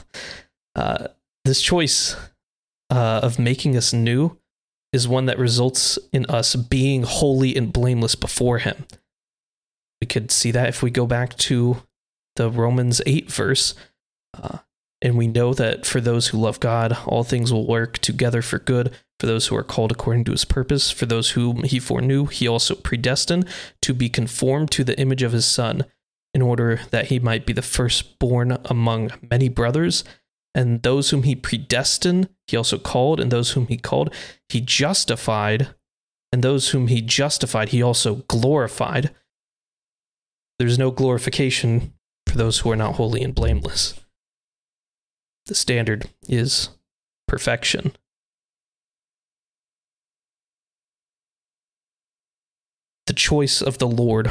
Uh, 0.75 1.07
this 1.43 1.61
choice 1.61 2.15
uh, 2.89 3.19
of 3.23 3.39
making 3.39 3.75
us 3.75 3.93
new 3.93 4.37
is 4.93 5.07
one 5.07 5.25
that 5.25 5.37
results 5.37 5.99
in 6.13 6.25
us 6.27 6.55
being 6.55 7.03
holy 7.03 7.55
and 7.55 7.73
blameless 7.73 8.15
before 8.15 8.59
Him. 8.59 8.85
We 10.01 10.07
could 10.07 10.31
see 10.31 10.51
that 10.51 10.69
if 10.69 10.81
we 10.81 10.91
go 10.91 11.05
back 11.05 11.35
to 11.37 11.83
the 12.35 12.49
Romans 12.49 13.01
8 13.05 13.31
verse. 13.31 13.75
Uh, 14.33 14.59
and 15.01 15.17
we 15.17 15.27
know 15.27 15.53
that 15.53 15.85
for 15.85 16.01
those 16.01 16.27
who 16.27 16.37
love 16.37 16.59
God, 16.59 16.97
all 17.05 17.23
things 17.23 17.51
will 17.51 17.67
work 17.67 17.97
together 17.99 18.41
for 18.41 18.59
good 18.59 18.91
for 19.19 19.27
those 19.27 19.47
who 19.47 19.55
are 19.55 19.63
called 19.63 19.91
according 19.91 20.25
to 20.25 20.31
his 20.31 20.45
purpose, 20.45 20.91
for 20.91 21.05
those 21.05 21.31
whom 21.31 21.63
he 21.63 21.79
foreknew, 21.79 22.25
he 22.25 22.47
also 22.47 22.75
predestined 22.75 23.47
to 23.81 23.93
be 23.93 24.09
conformed 24.09 24.71
to 24.71 24.83
the 24.83 24.99
image 24.99 25.23
of 25.23 25.31
his 25.31 25.45
Son, 25.45 25.85
in 26.33 26.41
order 26.41 26.81
that 26.91 27.07
he 27.07 27.17
might 27.17 27.45
be 27.45 27.53
the 27.53 27.61
firstborn 27.61 28.57
among 28.65 29.11
many 29.31 29.47
brothers. 29.47 30.03
And 30.53 30.83
those 30.83 31.09
whom 31.09 31.23
he 31.23 31.35
predestined, 31.35 32.29
he 32.47 32.57
also 32.57 32.77
called, 32.77 33.19
and 33.19 33.31
those 33.31 33.51
whom 33.51 33.67
he 33.67 33.77
called, 33.77 34.13
he 34.49 34.59
justified, 34.61 35.69
and 36.31 36.43
those 36.43 36.69
whom 36.69 36.87
he 36.87 37.01
justified, 37.01 37.69
he 37.69 37.81
also 37.81 38.15
glorified. 38.27 39.11
There's 40.59 40.77
no 40.79 40.91
glorification 40.91 41.93
for 42.27 42.37
those 42.37 42.59
who 42.59 42.71
are 42.71 42.77
not 42.77 42.95
holy 42.95 43.21
and 43.21 43.35
blameless. 43.35 43.99
The 45.45 45.55
standard 45.55 46.09
is 46.27 46.69
perfection. 47.27 47.93
Choice 53.15 53.61
of 53.61 53.77
the 53.77 53.87
Lord 53.87 54.29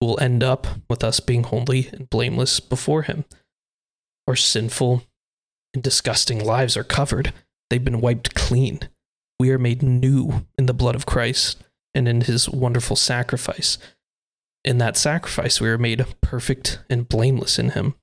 will 0.00 0.18
end 0.20 0.42
up 0.42 0.66
with 0.88 1.02
us 1.02 1.20
being 1.20 1.44
holy 1.44 1.88
and 1.92 2.10
blameless 2.10 2.60
before 2.60 3.02
Him. 3.02 3.24
Our 4.28 4.36
sinful 4.36 5.02
and 5.74 5.82
disgusting 5.82 6.44
lives 6.44 6.76
are 6.76 6.84
covered, 6.84 7.32
they've 7.70 7.84
been 7.84 8.00
wiped 8.00 8.34
clean. 8.34 8.80
We 9.38 9.50
are 9.50 9.58
made 9.58 9.82
new 9.82 10.46
in 10.58 10.66
the 10.66 10.74
blood 10.74 10.94
of 10.94 11.06
Christ 11.06 11.62
and 11.94 12.08
in 12.08 12.22
His 12.22 12.48
wonderful 12.48 12.96
sacrifice. 12.96 13.78
In 14.64 14.78
that 14.78 14.96
sacrifice, 14.96 15.60
we 15.60 15.68
are 15.68 15.78
made 15.78 16.04
perfect 16.20 16.80
and 16.90 17.08
blameless 17.08 17.58
in 17.58 17.70
Him. 17.70 17.94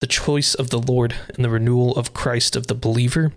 The 0.00 0.06
choice 0.06 0.54
of 0.54 0.70
the 0.70 0.78
Lord 0.78 1.14
and 1.34 1.44
the 1.44 1.50
renewal 1.50 1.94
of 1.96 2.14
Christ 2.14 2.56
of 2.56 2.68
the 2.68 2.74
believer 2.74 3.32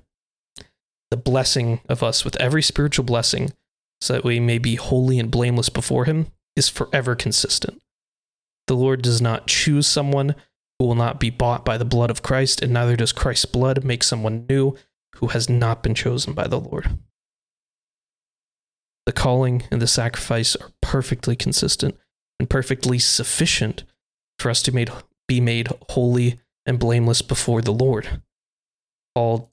the 1.13 1.17
blessing 1.17 1.80
of 1.88 2.02
us 2.02 2.26
with 2.26 2.36
every 2.38 2.63
spiritual 2.63 3.06
blessing, 3.06 3.54
so 4.02 4.13
that 4.13 4.23
we 4.23 4.39
may 4.39 4.58
be 4.58 4.73
holy 4.73 5.19
and 5.19 5.30
blameless 5.30 5.69
before 5.69 6.06
Him, 6.06 6.26
is 6.56 6.69
forever 6.69 7.13
consistent. 7.13 7.80
The 8.65 8.73
Lord 8.73 9.04
does 9.04 9.21
not 9.21 9.45
choose 9.45 9.86
someone 9.86 10.34
who 10.80 10.88
will 10.88 10.95
not 10.95 11.19
be 11.19 11.30
bought 11.30 11.63
by 11.63 11.78
the 11.78 11.86
blood 11.86 12.10
of 12.10 12.23
Christ, 12.23 12.63
and 12.63 12.73
neither 12.73 12.95
does 12.95 13.12
Christ's 13.12 13.45
blood 13.45 13.84
make 13.84 14.02
someone 14.02 14.47
new 14.49 14.76
who 15.17 15.28
has 15.28 15.47
not 15.47 15.84
been 15.84 15.93
chosen 15.93 16.34
by 16.34 16.47
the 16.47 16.60
Lord. 16.60 16.97
The 19.06 19.12
calling 19.12 19.65
and 19.69 19.80
the 19.80 19.86
sacrifice 19.86 20.56
are 20.56 20.71
perfectly 20.82 21.36
consistent 21.36 21.95
and 22.39 22.49
perfectly 22.49 22.97
sufficient 22.97 23.84
for 24.39 24.49
us 24.49 24.63
to 24.63 24.71
be 25.28 25.39
made 25.39 25.69
holy 25.91 26.39
and 26.65 26.80
blameless 26.80 27.21
before 27.21 27.62
the 27.62 27.71
Lord. 27.71 28.23
Paul 29.13 29.52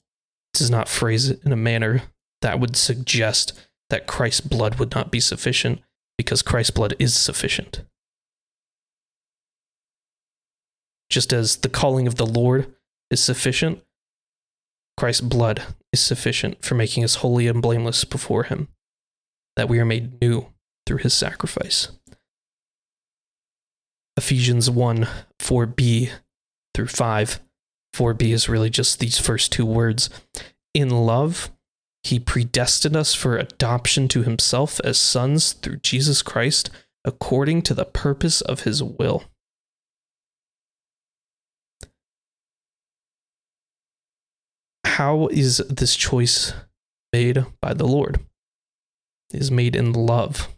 does 0.53 0.69
not 0.69 0.89
phrase 0.89 1.29
it 1.29 1.41
in 1.43 1.51
a 1.51 1.57
manner 1.57 2.03
that 2.41 2.59
would 2.59 2.75
suggest 2.75 3.53
that 3.89 4.07
Christ's 4.07 4.41
blood 4.41 4.75
would 4.75 4.93
not 4.93 5.11
be 5.11 5.19
sufficient 5.19 5.81
because 6.17 6.41
Christ's 6.41 6.71
blood 6.71 6.95
is 6.99 7.15
sufficient. 7.15 7.83
Just 11.09 11.33
as 11.33 11.57
the 11.57 11.69
calling 11.69 12.07
of 12.07 12.15
the 12.15 12.25
Lord 12.25 12.73
is 13.09 13.21
sufficient, 13.21 13.83
Christ's 14.97 15.21
blood 15.21 15.63
is 15.91 15.99
sufficient 15.99 16.63
for 16.63 16.75
making 16.75 17.03
us 17.03 17.15
holy 17.15 17.47
and 17.47 17.61
blameless 17.61 18.05
before 18.05 18.43
Him, 18.43 18.69
that 19.55 19.67
we 19.67 19.79
are 19.79 19.85
made 19.85 20.21
new 20.21 20.47
through 20.85 20.99
His 20.99 21.13
sacrifice. 21.13 21.89
Ephesians 24.15 24.69
1 24.69 25.07
4b 25.39 26.11
through 26.73 26.87
5 26.87 27.39
4b 27.95 28.21
is 28.33 28.49
really 28.49 28.69
just 28.69 28.99
these 28.99 29.19
first 29.19 29.51
two 29.51 29.65
words. 29.65 30.09
In 30.73 30.89
love, 30.89 31.51
he 32.03 32.19
predestined 32.19 32.95
us 32.95 33.13
for 33.13 33.37
adoption 33.37 34.07
to 34.09 34.23
himself 34.23 34.79
as 34.83 34.97
sons 34.97 35.53
through 35.53 35.77
Jesus 35.77 36.21
Christ, 36.21 36.69
according 37.05 37.61
to 37.63 37.73
the 37.73 37.85
purpose 37.85 38.41
of 38.41 38.61
his 38.61 38.81
will. 38.81 39.23
How 44.85 45.27
is 45.27 45.57
this 45.69 45.95
choice 45.95 46.53
made 47.13 47.45
by 47.61 47.73
the 47.73 47.87
Lord? 47.87 48.19
It 49.33 49.41
is 49.41 49.51
made 49.51 49.75
in 49.75 49.93
love. 49.93 50.49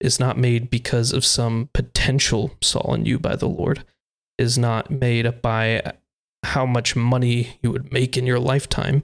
It 0.00 0.06
is 0.06 0.20
not 0.20 0.38
made 0.38 0.70
because 0.70 1.12
of 1.12 1.24
some 1.24 1.70
potential 1.72 2.52
saw 2.62 2.94
in 2.94 3.06
you 3.06 3.18
by 3.18 3.36
the 3.36 3.48
Lord. 3.48 3.78
It 4.38 4.44
is 4.44 4.58
not 4.58 4.90
made 4.90 5.42
by 5.42 5.94
how 6.44 6.66
much 6.66 6.96
money 6.96 7.58
you 7.62 7.70
would 7.70 7.92
make 7.92 8.16
in 8.16 8.26
your 8.26 8.38
lifetime 8.38 9.02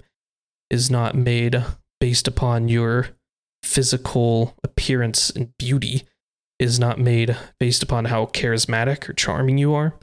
is 0.70 0.90
not 0.90 1.14
made 1.14 1.64
based 1.98 2.28
upon 2.28 2.68
your 2.68 3.08
physical 3.62 4.56
appearance 4.64 5.30
and 5.30 5.56
beauty 5.58 6.04
is 6.58 6.78
not 6.78 6.98
made 6.98 7.36
based 7.58 7.82
upon 7.82 8.06
how 8.06 8.26
charismatic 8.26 9.08
or 9.08 9.12
charming 9.12 9.58
you 9.58 9.74
are 9.74 9.94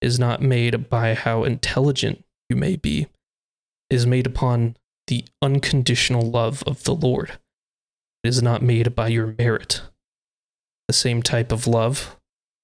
is 0.00 0.18
not 0.18 0.42
made 0.42 0.88
by 0.88 1.14
how 1.14 1.44
intelligent 1.44 2.24
you 2.48 2.56
may 2.56 2.76
be 2.76 3.06
is 3.90 4.06
made 4.06 4.26
upon 4.26 4.76
the 5.06 5.24
unconditional 5.42 6.22
love 6.22 6.62
of 6.66 6.84
the 6.84 6.94
lord. 6.94 7.38
It 8.22 8.28
is 8.28 8.42
not 8.42 8.62
made 8.62 8.94
by 8.94 9.08
your 9.08 9.34
merit. 9.38 9.82
The 10.88 10.94
same 10.94 11.22
type 11.22 11.52
of 11.52 11.66
love 11.66 12.16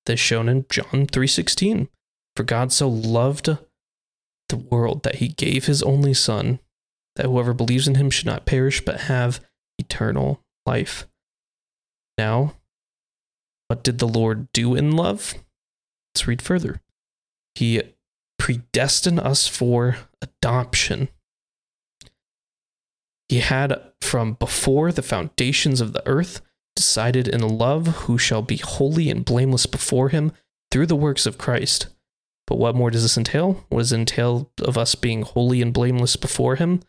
that's 0.06 0.20
shown 0.20 0.48
in 0.48 0.64
john 0.70 1.06
3.16 1.06 1.88
for 2.37 2.42
god 2.42 2.72
so 2.72 2.88
loved 2.88 3.50
the 4.51 4.57
world 4.57 5.03
that 5.03 5.17
he 5.17 5.29
gave 5.29 5.67
his 5.67 5.83
only 5.83 6.15
son, 6.15 6.61
that 7.17 7.27
whoever 7.27 7.55
believes 7.55 7.89
in 7.89 7.97
him 7.97 8.11
should 8.11 8.27
not 8.27 8.47
perish 8.47 8.85
but 8.85 9.03
have 9.03 9.41
eternal 9.79 10.43
life. 10.67 11.07
Now, 12.19 12.55
what 13.69 13.83
did 13.83 13.99
the 13.99 14.09
Lord 14.09 14.53
do 14.53 14.75
in 14.75 14.93
love? 14.93 15.35
Let's 16.15 16.27
read 16.27 16.43
further. 16.43 16.81
He 17.55 17.83
predestined 18.39 19.21
us 19.21 19.47
for 19.47 19.97
adoption. 20.21 21.09
He 23.29 23.41
had 23.41 23.81
from 24.01 24.35
before 24.35 24.91
the 24.93 25.03
foundations 25.03 25.81
of 25.81 25.93
the 25.93 26.07
earth 26.07 26.41
decided 26.75 27.29
in 27.29 27.41
love 27.41 27.87
who 27.87 28.19
shall 28.19 28.43
be 28.43 28.57
holy 28.57 29.09
and 29.09 29.25
blameless 29.25 29.67
before 29.67 30.09
him 30.09 30.33
through 30.71 30.87
the 30.87 30.97
works 30.97 31.27
of 31.27 31.39
Christ. 31.39 31.89
But 32.51 32.59
what 32.59 32.75
more 32.75 32.91
does 32.91 33.03
this 33.03 33.17
entail? 33.17 33.65
What 33.69 33.79
does 33.79 33.93
it 33.93 33.99
entail 34.01 34.51
of 34.61 34.77
us 34.77 34.97
being 34.97 35.23
holy 35.23 35.63
and 35.63 35.73
blameless 35.73 36.17
before 36.17 36.57
him? 36.57 36.83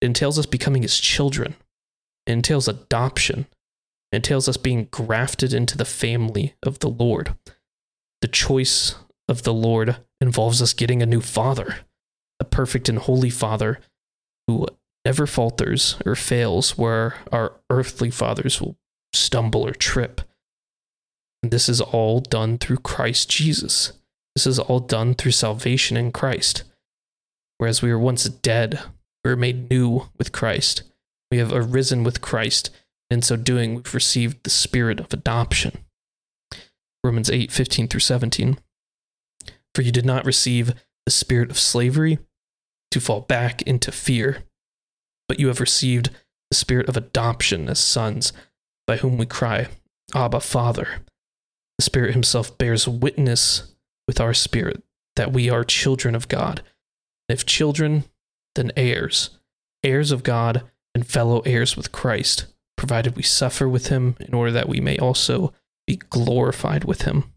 It 0.00 0.06
entails 0.06 0.38
us 0.38 0.46
becoming 0.46 0.80
his 0.80 0.98
children. 0.98 1.54
It 2.26 2.32
entails 2.32 2.66
adoption. 2.66 3.46
It 4.10 4.16
entails 4.16 4.48
us 4.48 4.56
being 4.56 4.88
grafted 4.90 5.52
into 5.52 5.76
the 5.76 5.84
family 5.84 6.54
of 6.62 6.78
the 6.78 6.88
Lord. 6.88 7.34
The 8.22 8.28
choice 8.28 8.94
of 9.28 9.42
the 9.42 9.52
Lord 9.52 9.98
involves 10.18 10.62
us 10.62 10.72
getting 10.72 11.02
a 11.02 11.06
new 11.06 11.20
father, 11.20 11.80
a 12.40 12.44
perfect 12.44 12.88
and 12.88 12.98
holy 12.98 13.30
father 13.30 13.80
who 14.46 14.66
never 15.04 15.26
falters 15.26 15.96
or 16.06 16.14
fails, 16.14 16.78
where 16.78 17.16
our 17.30 17.60
earthly 17.68 18.10
fathers 18.10 18.62
will 18.62 18.78
stumble 19.12 19.66
or 19.66 19.72
trip. 19.72 20.22
And 21.42 21.52
this 21.52 21.68
is 21.68 21.82
all 21.82 22.20
done 22.20 22.56
through 22.56 22.78
Christ 22.78 23.28
Jesus. 23.28 23.92
This 24.34 24.46
is 24.46 24.58
all 24.58 24.80
done 24.80 25.14
through 25.14 25.32
salvation 25.32 25.96
in 25.96 26.12
Christ. 26.12 26.64
Whereas 27.58 27.82
we 27.82 27.90
were 27.90 27.98
once 27.98 28.24
dead, 28.24 28.80
we 29.24 29.30
were 29.30 29.36
made 29.36 29.70
new 29.70 30.08
with 30.18 30.32
Christ. 30.32 30.82
We 31.30 31.38
have 31.38 31.52
arisen 31.52 32.02
with 32.02 32.20
Christ. 32.20 32.70
In 33.10 33.22
so 33.22 33.36
doing, 33.36 33.74
we've 33.74 33.94
received 33.94 34.42
the 34.42 34.50
spirit 34.50 35.00
of 35.00 35.12
adoption. 35.12 35.84
Romans 37.04 37.30
8 37.30 37.52
15 37.52 37.88
through 37.88 38.00
17. 38.00 38.58
For 39.74 39.82
you 39.82 39.92
did 39.92 40.06
not 40.06 40.24
receive 40.24 40.74
the 41.04 41.12
spirit 41.12 41.50
of 41.50 41.58
slavery 41.58 42.18
to 42.90 43.00
fall 43.00 43.22
back 43.22 43.62
into 43.62 43.90
fear, 43.90 44.44
but 45.28 45.40
you 45.40 45.48
have 45.48 45.60
received 45.60 46.10
the 46.50 46.56
spirit 46.56 46.88
of 46.88 46.96
adoption 46.96 47.68
as 47.68 47.80
sons, 47.80 48.32
by 48.86 48.96
whom 48.96 49.16
we 49.16 49.26
cry, 49.26 49.68
Abba, 50.14 50.40
Father. 50.40 51.00
The 51.78 51.84
Spirit 51.84 52.12
Himself 52.12 52.56
bears 52.58 52.86
witness 52.86 53.71
with 54.06 54.20
our 54.20 54.34
spirit 54.34 54.82
that 55.16 55.32
we 55.32 55.50
are 55.50 55.64
children 55.64 56.14
of 56.14 56.28
God. 56.28 56.62
If 57.28 57.46
children, 57.46 58.04
then 58.54 58.72
heirs, 58.76 59.30
heirs 59.82 60.10
of 60.10 60.22
God 60.22 60.62
and 60.94 61.06
fellow 61.06 61.40
heirs 61.40 61.76
with 61.76 61.92
Christ, 61.92 62.46
provided 62.76 63.16
we 63.16 63.22
suffer 63.22 63.68
with 63.68 63.88
Him 63.88 64.16
in 64.20 64.34
order 64.34 64.52
that 64.52 64.68
we 64.68 64.80
may 64.80 64.98
also 64.98 65.52
be 65.86 65.96
glorified 65.96 66.84
with 66.84 67.02
Him. 67.02 67.32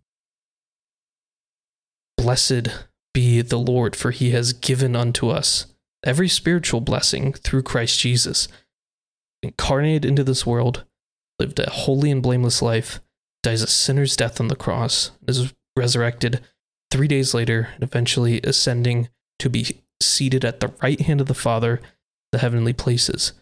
Blessed 2.18 2.70
be 3.14 3.42
the 3.42 3.58
Lord, 3.58 3.96
for 3.96 4.12
he 4.12 4.32
has 4.32 4.52
given 4.52 4.96
unto 4.96 5.30
us 5.30 5.68
every 6.06 6.28
spiritual 6.28 6.82
blessing 6.82 7.34
through 7.34 7.64
Christ 7.64 8.00
Jesus. 8.00 8.48
Incarnated 9.42 10.06
into 10.06 10.24
this 10.24 10.46
world, 10.46 10.84
lived 11.40 11.60
a 11.60 11.70
holy 11.70 12.12
and 12.12 12.22
blameless 12.22 12.62
life, 12.62 13.00
dies 13.42 13.62
a 13.62 13.68
sinner's 13.68 14.18
death 14.18 14.42
on 14.42 14.50
the 14.50 14.56
cross, 14.56 15.12
is 15.28 15.54
resurrected 15.78 16.42
three 16.96 17.08
days 17.08 17.34
later, 17.34 17.70
and 17.74 17.84
eventually 17.84 18.40
ascending 18.44 19.10
to 19.40 19.50
be 19.50 19.82
seated 20.02 20.46
at 20.46 20.60
the 20.60 20.74
right 20.82 21.02
hand 21.02 21.20
of 21.20 21.28
the 21.28 21.34
Father, 21.34 21.82
the 22.32 22.38
heavenly 22.38 22.74
places. 22.74 23.34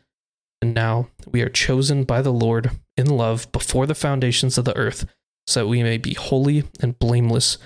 And 0.61 0.73
now 0.73 1.09
we 1.31 1.41
are 1.41 1.49
chosen 1.49 2.03
by 2.03 2.21
the 2.21 2.33
Lord 2.33 2.71
in 2.97 3.07
love 3.07 3.51
before 3.51 3.85
the 3.85 3.93
foundations 3.93 4.57
of 4.57 4.65
the 4.65 4.75
earth, 4.75 5.05
so 5.45 5.61
that 5.61 5.67
we 5.67 5.83
may 5.83 5.97
be 5.97 6.15
holy 6.15 6.63
and 6.79 6.97
blameless 6.97 7.57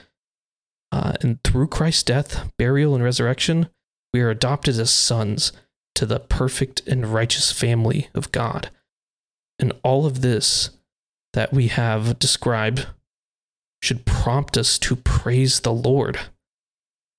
uh, 0.92 1.14
and 1.22 1.42
through 1.44 1.68
Christ's 1.68 2.04
death, 2.04 2.50
burial, 2.58 2.96
and 2.96 3.04
resurrection, 3.04 3.70
we 4.14 4.22
are 4.22 4.30
adopted 4.30 4.80
as 4.80 4.90
sons 4.90 5.52
to 5.96 6.06
the 6.06 6.20
perfect 6.20 6.82
and 6.88 7.14
righteous 7.14 7.52
family 7.52 8.10
of 8.14 8.32
God. 8.32 8.70
And 9.60 9.74
all 9.84 10.06
of 10.06 10.22
this 10.22 10.72
that 11.34 11.52
we 11.52 11.68
have 11.68 12.20
described 12.20 12.88
should 13.82 14.06
prompt 14.06 14.58
us 14.58 14.78
to 14.80 14.96
praise 14.96 15.60
the 15.60 15.74
Lord, 15.74 16.20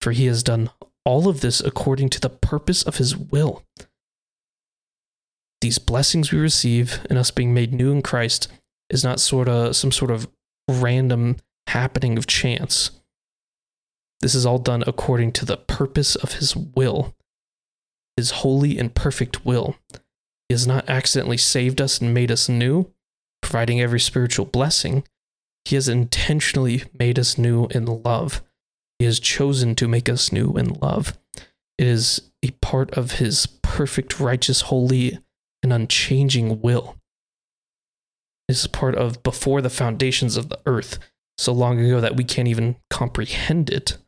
for 0.00 0.12
he 0.12 0.26
has 0.26 0.42
done 0.42 0.70
all 1.04 1.28
of 1.28 1.40
this 1.40 1.60
according 1.60 2.10
to 2.10 2.20
the 2.20 2.30
purpose 2.30 2.82
of 2.82 2.96
his 2.96 3.16
will. 3.16 3.62
These 5.60 5.78
blessings 5.78 6.30
we 6.30 6.38
receive 6.38 7.00
in 7.10 7.16
us 7.16 7.30
being 7.30 7.52
made 7.54 7.72
new 7.72 7.90
in 7.90 8.02
Christ 8.02 8.48
is 8.90 9.02
not 9.02 9.20
sort 9.20 9.48
of 9.48 9.76
some 9.76 9.92
sort 9.92 10.10
of 10.10 10.28
random 10.68 11.36
happening 11.66 12.16
of 12.16 12.26
chance 12.26 12.90
this 14.20 14.34
is 14.34 14.44
all 14.44 14.58
done 14.58 14.82
according 14.86 15.32
to 15.32 15.44
the 15.44 15.56
purpose 15.56 16.16
of 16.16 16.34
his 16.34 16.56
will, 16.56 17.14
his 18.16 18.30
holy 18.30 18.78
and 18.78 18.94
perfect 18.94 19.44
will. 19.44 19.76
He 20.48 20.54
has 20.54 20.66
not 20.66 20.88
accidentally 20.88 21.36
saved 21.36 21.80
us 21.80 22.00
and 22.00 22.12
made 22.12 22.30
us 22.30 22.48
new, 22.48 22.90
providing 23.42 23.80
every 23.80 24.00
spiritual 24.00 24.46
blessing. 24.46 25.04
He 25.64 25.74
has 25.74 25.88
intentionally 25.88 26.84
made 26.98 27.18
us 27.18 27.36
new 27.36 27.66
in 27.66 27.84
love. 27.84 28.42
He 28.98 29.04
has 29.04 29.20
chosen 29.20 29.74
to 29.76 29.88
make 29.88 30.08
us 30.08 30.32
new 30.32 30.52
in 30.56 30.74
love. 30.74 31.18
It 31.76 31.86
is 31.86 32.30
a 32.42 32.50
part 32.62 32.90
of 32.92 33.12
his 33.12 33.46
perfect, 33.46 34.18
righteous, 34.18 34.62
holy, 34.62 35.18
and 35.62 35.72
unchanging 35.72 36.60
will. 36.60 36.96
It 38.48 38.52
is 38.52 38.66
part 38.66 38.94
of 38.94 39.22
before 39.22 39.60
the 39.60 39.70
foundations 39.70 40.36
of 40.36 40.48
the 40.48 40.60
earth, 40.66 40.98
so 41.36 41.52
long 41.52 41.78
ago 41.78 42.00
that 42.00 42.16
we 42.16 42.24
can't 42.24 42.48
even 42.48 42.76
comprehend 42.90 43.70
it 43.70 43.98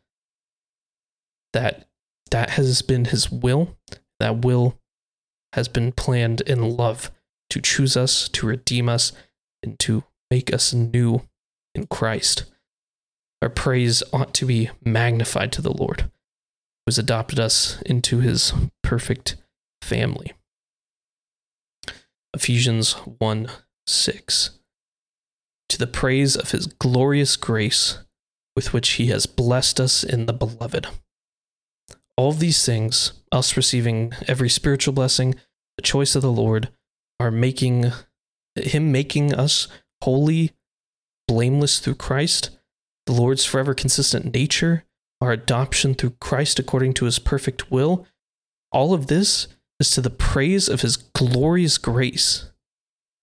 that 1.52 1.88
that 2.30 2.50
has 2.50 2.82
been 2.82 3.06
his 3.06 3.30
will. 3.30 3.76
That 4.18 4.44
will 4.44 4.78
has 5.54 5.68
been 5.68 5.92
planned 5.92 6.42
in 6.42 6.76
love 6.76 7.10
to 7.50 7.60
choose 7.60 7.96
us, 7.96 8.28
to 8.28 8.46
redeem 8.46 8.88
us, 8.88 9.12
and 9.62 9.78
to 9.80 10.04
make 10.30 10.52
us 10.52 10.72
new 10.72 11.22
in 11.74 11.86
Christ. 11.86 12.44
Our 13.42 13.48
praise 13.48 14.02
ought 14.12 14.34
to 14.34 14.46
be 14.46 14.70
magnified 14.84 15.52
to 15.52 15.62
the 15.62 15.72
Lord, 15.72 16.02
who 16.02 16.88
has 16.88 16.98
adopted 16.98 17.40
us 17.40 17.80
into 17.82 18.20
his 18.20 18.52
perfect 18.82 19.36
family. 19.82 20.32
Ephesians 22.34 22.92
1 22.92 23.48
6. 23.86 24.50
To 25.68 25.78
the 25.78 25.86
praise 25.86 26.36
of 26.36 26.50
his 26.50 26.66
glorious 26.66 27.36
grace 27.36 27.98
with 28.54 28.72
which 28.72 28.90
he 28.90 29.06
has 29.06 29.26
blessed 29.26 29.80
us 29.80 30.04
in 30.04 30.26
the 30.26 30.32
beloved 30.32 30.86
all 32.20 32.32
these 32.32 32.66
things, 32.66 33.14
us 33.32 33.56
receiving 33.56 34.12
every 34.28 34.50
spiritual 34.50 34.92
blessing, 34.92 35.36
the 35.78 35.82
choice 35.82 36.14
of 36.14 36.20
the 36.20 36.30
Lord, 36.30 36.68
are 37.18 37.30
making 37.30 37.92
Him 38.56 38.92
making 38.92 39.32
us 39.32 39.68
holy, 40.02 40.50
blameless 41.30 41.78
through 41.78 41.94
Christ, 41.94 42.50
the 43.06 43.12
Lord's 43.12 43.44
forever 43.44 43.72
consistent 43.72 44.34
nature, 44.34 44.82
our 45.20 45.30
adoption 45.30 45.94
through 45.94 46.16
Christ 46.20 46.58
according 46.58 46.94
to 46.94 47.04
His 47.04 47.20
perfect 47.20 47.70
will. 47.70 48.04
All 48.72 48.92
of 48.92 49.06
this 49.06 49.46
is 49.78 49.92
to 49.92 50.00
the 50.00 50.10
praise 50.10 50.68
of 50.68 50.80
His 50.80 50.96
glorious 50.96 51.78
grace. 51.78 52.50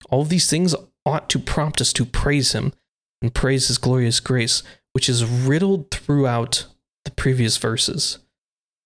All 0.10 0.22
of 0.22 0.30
these 0.30 0.50
things 0.50 0.74
ought 1.06 1.30
to 1.32 1.38
prompt 1.38 1.82
us 1.82 1.92
to 1.94 2.06
praise 2.06 2.54
Him 2.54 2.72
and 3.22 3.36
praise 3.36 3.68
His 3.68 3.78
glorious 3.78 4.22
grace, 4.22 4.64
which 4.94 5.10
is 5.10 5.26
riddled 5.26 5.92
throughout 5.92 6.66
the 7.04 7.12
previous 7.12 7.58
verses. 7.58 8.20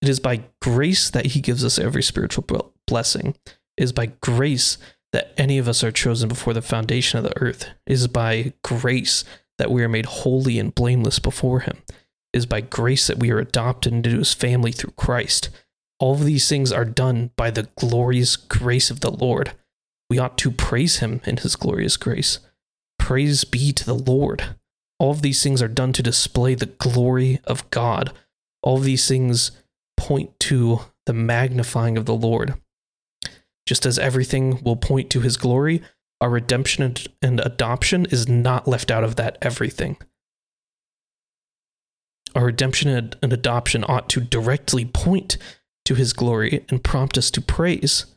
It 0.02 0.10
is 0.10 0.20
by 0.20 0.46
grace 0.64 1.12
that 1.12 1.28
he 1.28 1.42
gives 1.42 1.64
us 1.64 1.78
every 1.78 2.02
spiritual 2.02 2.74
blessing. 2.88 3.36
It 3.78 3.84
is 3.84 3.92
by 3.92 4.08
grace 4.08 4.80
that 5.14 5.34
any 5.38 5.58
of 5.58 5.68
us 5.68 5.84
are 5.84 5.92
chosen 5.92 6.30
before 6.30 6.54
the 6.54 6.62
foundation 6.62 7.18
of 7.18 7.24
the 7.24 7.42
earth. 7.42 7.68
It 7.86 7.94
is 7.94 8.08
by 8.08 8.54
grace 8.64 9.24
that 9.58 9.72
we 9.72 9.84
are 9.84 9.90
made 9.90 10.06
holy 10.06 10.58
and 10.58 10.74
blameless 10.74 11.20
before 11.20 11.62
him. 11.62 11.78
It 12.34 12.38
is 12.38 12.46
by 12.46 12.62
grace 12.62 13.08
that 13.08 13.20
we 13.20 13.32
are 13.32 13.40
adopted 13.40 13.94
into 13.94 14.18
his 14.18 14.34
family 14.34 14.72
through 14.72 14.92
Christ. 14.92 15.50
All 16.00 16.14
of 16.14 16.26
these 16.26 16.48
things 16.48 16.72
are 16.72 16.86
done 16.86 17.32
by 17.36 17.52
the 17.52 17.68
glorious 17.76 18.36
grace 18.36 18.90
of 18.90 19.02
the 19.02 19.12
Lord. 19.12 19.54
We 20.10 20.18
ought 20.18 20.38
to 20.40 20.52
praise 20.52 20.98
him 20.98 21.22
in 21.26 21.38
his 21.38 21.56
glorious 21.56 21.98
grace. 21.98 22.40
Praise 22.98 23.44
be 23.44 23.72
to 23.74 23.86
the 23.86 23.94
Lord. 23.94 24.56
All 24.98 25.12
of 25.12 25.22
these 25.22 25.44
things 25.44 25.62
are 25.62 25.68
done 25.68 25.94
to 25.94 26.04
display 26.04 26.56
the 26.56 26.68
glory 26.68 27.40
of 27.46 27.70
God. 27.70 28.14
All 28.64 28.78
of 28.78 28.84
these 28.84 29.08
things 29.08 29.52
point 29.98 30.40
to 30.42 30.82
the 31.06 31.14
magnifying 31.14 31.98
of 31.98 32.06
the 32.06 32.16
Lord. 32.16 32.56
Just 33.72 33.86
as 33.86 33.98
everything 33.98 34.62
will 34.66 34.76
point 34.76 35.10
to 35.12 35.22
his 35.22 35.38
glory, 35.38 35.82
our 36.20 36.30
redemption 36.30 36.94
and 37.22 37.40
adoption 37.40 38.06
is 38.08 38.28
not 38.28 38.68
left 38.68 38.92
out 38.92 39.06
of 39.06 39.16
that 39.16 39.38
everything. 39.42 39.96
Our 42.36 42.48
redemption 42.48 42.90
and 42.90 43.32
adoption 43.32 43.86
ought 43.88 44.10
to 44.10 44.20
directly 44.20 44.84
point 44.84 45.38
to 45.86 45.96
his 45.96 46.12
glory 46.12 46.66
and 46.68 46.84
prompt 46.84 47.18
us 47.18 47.32
to 47.32 47.40
praise. 47.40 48.08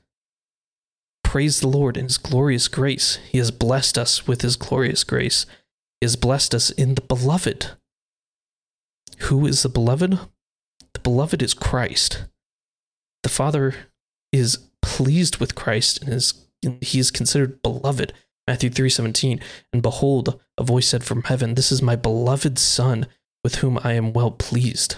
Praise 1.22 1.60
the 1.60 1.68
Lord 1.68 1.96
in 1.96 2.06
his 2.06 2.18
glorious 2.18 2.66
grace. 2.66 3.20
He 3.30 3.38
has 3.38 3.52
blessed 3.52 3.96
us 3.96 4.26
with 4.26 4.42
his 4.42 4.56
glorious 4.56 5.04
grace. 5.04 5.46
He 6.00 6.06
has 6.06 6.16
blessed 6.16 6.52
us 6.52 6.70
in 6.70 6.96
the 6.96 7.00
beloved. 7.00 7.70
Who 9.28 9.46
is 9.46 9.62
the 9.62 9.68
beloved? 9.68 10.18
The 10.94 11.00
beloved 11.00 11.42
is 11.42 11.54
Christ. 11.54 12.24
The 13.22 13.28
Father 13.28 13.76
is 14.32 14.58
pleased 14.94 15.38
with 15.38 15.56
Christ 15.56 16.00
and 16.02 16.12
is 16.12 16.46
he 16.80 17.00
is 17.00 17.10
considered 17.10 17.60
beloved. 17.62 18.12
Matthew 18.46 18.70
3:17 18.70 19.40
and 19.72 19.82
behold 19.82 20.40
a 20.56 20.62
voice 20.62 20.86
said 20.86 21.02
from 21.02 21.24
heaven 21.24 21.54
this 21.54 21.72
is 21.72 21.82
my 21.82 21.96
beloved 21.96 22.60
son 22.60 23.08
with 23.42 23.56
whom 23.56 23.76
I 23.82 23.94
am 23.94 24.12
well 24.12 24.30
pleased. 24.30 24.96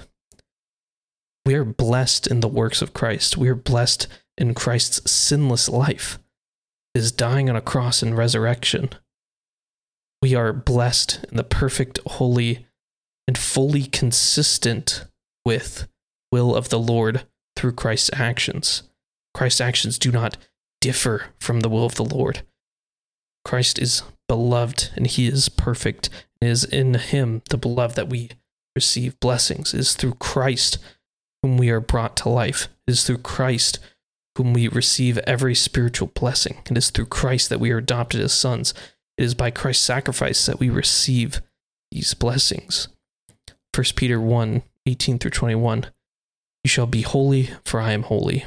We 1.47 1.55
are 1.55 1.65
blessed 1.65 2.27
in 2.27 2.41
the 2.41 2.49
works 2.49 2.83
of 2.83 2.93
Christ. 2.93 3.39
We 3.39 3.49
are 3.49 3.55
blessed 3.55 4.07
in 4.37 4.53
Christ's 4.53 5.11
sinless 5.11 5.67
life, 5.67 6.19
his 6.93 7.11
dying 7.11 7.49
on 7.49 7.57
a 7.57 7.63
cross 7.63 8.03
and 8.03 8.15
resurrection. 8.15 8.91
We 10.21 10.35
are 10.35 10.53
blessed 10.53 11.25
in 11.31 11.39
the 11.39 11.45
perfect, 11.45 12.01
holy, 12.07 12.67
and 13.27 13.39
fully 13.39 13.87
consistent 13.87 15.07
with 15.47 15.89
will 16.31 16.55
of 16.55 16.69
the 16.69 16.79
Lord 16.79 17.27
through 17.57 17.73
Christ's 17.73 18.11
actions. 18.13 18.83
Christ's 19.37 19.61
actions 19.61 19.99
do 19.99 20.11
not 20.11 20.39
differ 20.81 21.27
from 21.39 21.61
the 21.61 21.69
will 21.69 21.85
of 21.85 21.97
the 21.97 22.07
Lord. 22.07 22.41
Christ 23.45 23.79
is 23.79 24.03
beloved 24.29 24.89
and 24.97 25.07
he 25.07 25.27
is 25.27 25.51
perfect. 25.51 26.09
It 26.41 26.49
is 26.49 26.65
in 26.65 26.95
him, 26.95 27.43
the 27.51 27.59
beloved, 27.59 27.97
that 27.97 28.09
we 28.09 28.31
receive 28.75 29.21
blessings. 29.21 29.75
It 29.75 29.81
is 29.81 29.95
through 29.95 30.15
Christ 30.15 30.79
whom 31.43 31.59
we 31.59 31.69
are 31.69 31.81
brought 31.81 32.17
to 32.17 32.31
life. 32.31 32.69
It 32.87 32.93
is 32.93 33.05
through 33.05 33.19
Christ 33.19 33.79
whom 34.39 34.55
we 34.55 34.69
receive 34.69 35.19
every 35.19 35.55
spiritual 35.55 36.09
blessing. 36.15 36.63
It 36.71 36.79
is 36.79 36.89
through 36.89 37.07
Christ 37.07 37.51
that 37.51 37.61
we 37.61 37.71
are 37.73 37.79
adopted 37.79 38.23
as 38.23 38.33
sons. 38.33 38.73
It 39.19 39.25
is 39.25 39.35
by 39.35 39.51
Christ's 39.51 39.85
sacrifice 39.85 40.47
that 40.47 40.61
we 40.61 40.71
receive 40.71 41.43
these 41.91 42.15
blessings. 42.15 42.89
1 43.75 43.85
Peter 43.97 44.19
1 44.19 44.63
18 44.87 45.19
through 45.19 45.31
21. 45.31 45.85
You 46.65 46.69
shall 46.69 46.87
be 46.87 47.03
holy, 47.03 47.51
for 47.67 47.83
I 47.83 47.93
am 47.93 48.05
holy. 48.05 48.47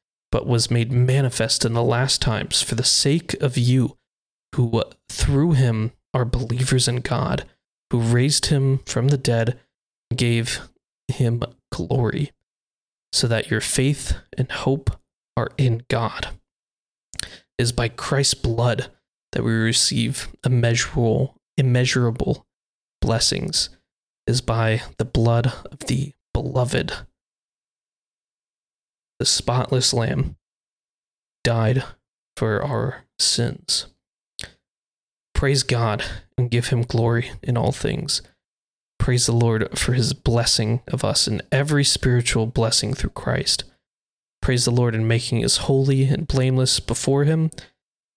but 0.31 0.47
was 0.47 0.71
made 0.71 0.91
manifest 0.91 1.65
in 1.65 1.73
the 1.73 1.83
last 1.83 2.21
times 2.21 2.61
for 2.61 2.75
the 2.75 2.83
sake 2.83 3.33
of 3.41 3.57
you, 3.57 3.97
who 4.55 4.79
uh, 4.79 4.89
through 5.09 5.53
him 5.53 5.91
are 6.13 6.25
believers 6.25 6.87
in 6.87 6.97
God 6.97 7.45
who 7.91 7.99
raised 7.99 8.45
him 8.47 8.79
from 8.85 9.09
the 9.09 9.17
dead 9.17 9.59
and 10.09 10.17
gave 10.17 10.61
him 11.09 11.43
glory, 11.73 12.31
so 13.11 13.27
that 13.27 13.51
your 13.51 13.59
faith 13.59 14.15
and 14.37 14.49
hope 14.49 14.91
are 15.35 15.49
in 15.57 15.83
God. 15.89 16.29
It 17.21 17.63
is 17.63 17.71
by 17.73 17.89
Christ's 17.89 18.33
blood 18.33 18.87
that 19.33 19.43
we 19.43 19.51
receive 19.51 20.29
immeasurable, 20.45 21.35
immeasurable 21.57 22.47
blessings. 23.01 23.69
It 24.25 24.31
is 24.31 24.41
by 24.41 24.83
the 24.97 25.05
blood 25.05 25.53
of 25.69 25.79
the 25.79 26.13
beloved, 26.33 26.93
the 29.21 29.25
spotless 29.25 29.93
Lamb, 29.93 30.35
died 31.43 31.83
for 32.35 32.59
our 32.63 33.03
sins. 33.19 33.85
Praise 35.35 35.61
God 35.61 36.03
and 36.39 36.49
give 36.49 36.69
him 36.69 36.81
glory 36.81 37.29
in 37.43 37.55
all 37.55 37.71
things. 37.71 38.23
Praise 38.97 39.27
the 39.27 39.31
Lord 39.31 39.77
for 39.77 39.93
his 39.93 40.13
blessing 40.13 40.81
of 40.87 41.05
us 41.05 41.27
and 41.27 41.43
every 41.51 41.83
spiritual 41.83 42.47
blessing 42.47 42.95
through 42.95 43.11
Christ. 43.11 43.63
Praise 44.41 44.65
the 44.65 44.71
Lord 44.71 44.95
in 44.95 45.07
making 45.07 45.45
us 45.45 45.57
holy 45.57 46.05
and 46.05 46.27
blameless 46.27 46.79
before 46.79 47.25
him. 47.25 47.51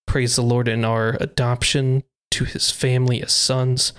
Praise 0.06 0.36
the 0.36 0.42
Lord 0.42 0.68
in 0.68 0.86
our 0.86 1.18
adoption 1.20 2.02
to 2.30 2.44
his 2.44 2.70
family 2.70 3.22
as 3.22 3.34
sons. 3.34 3.92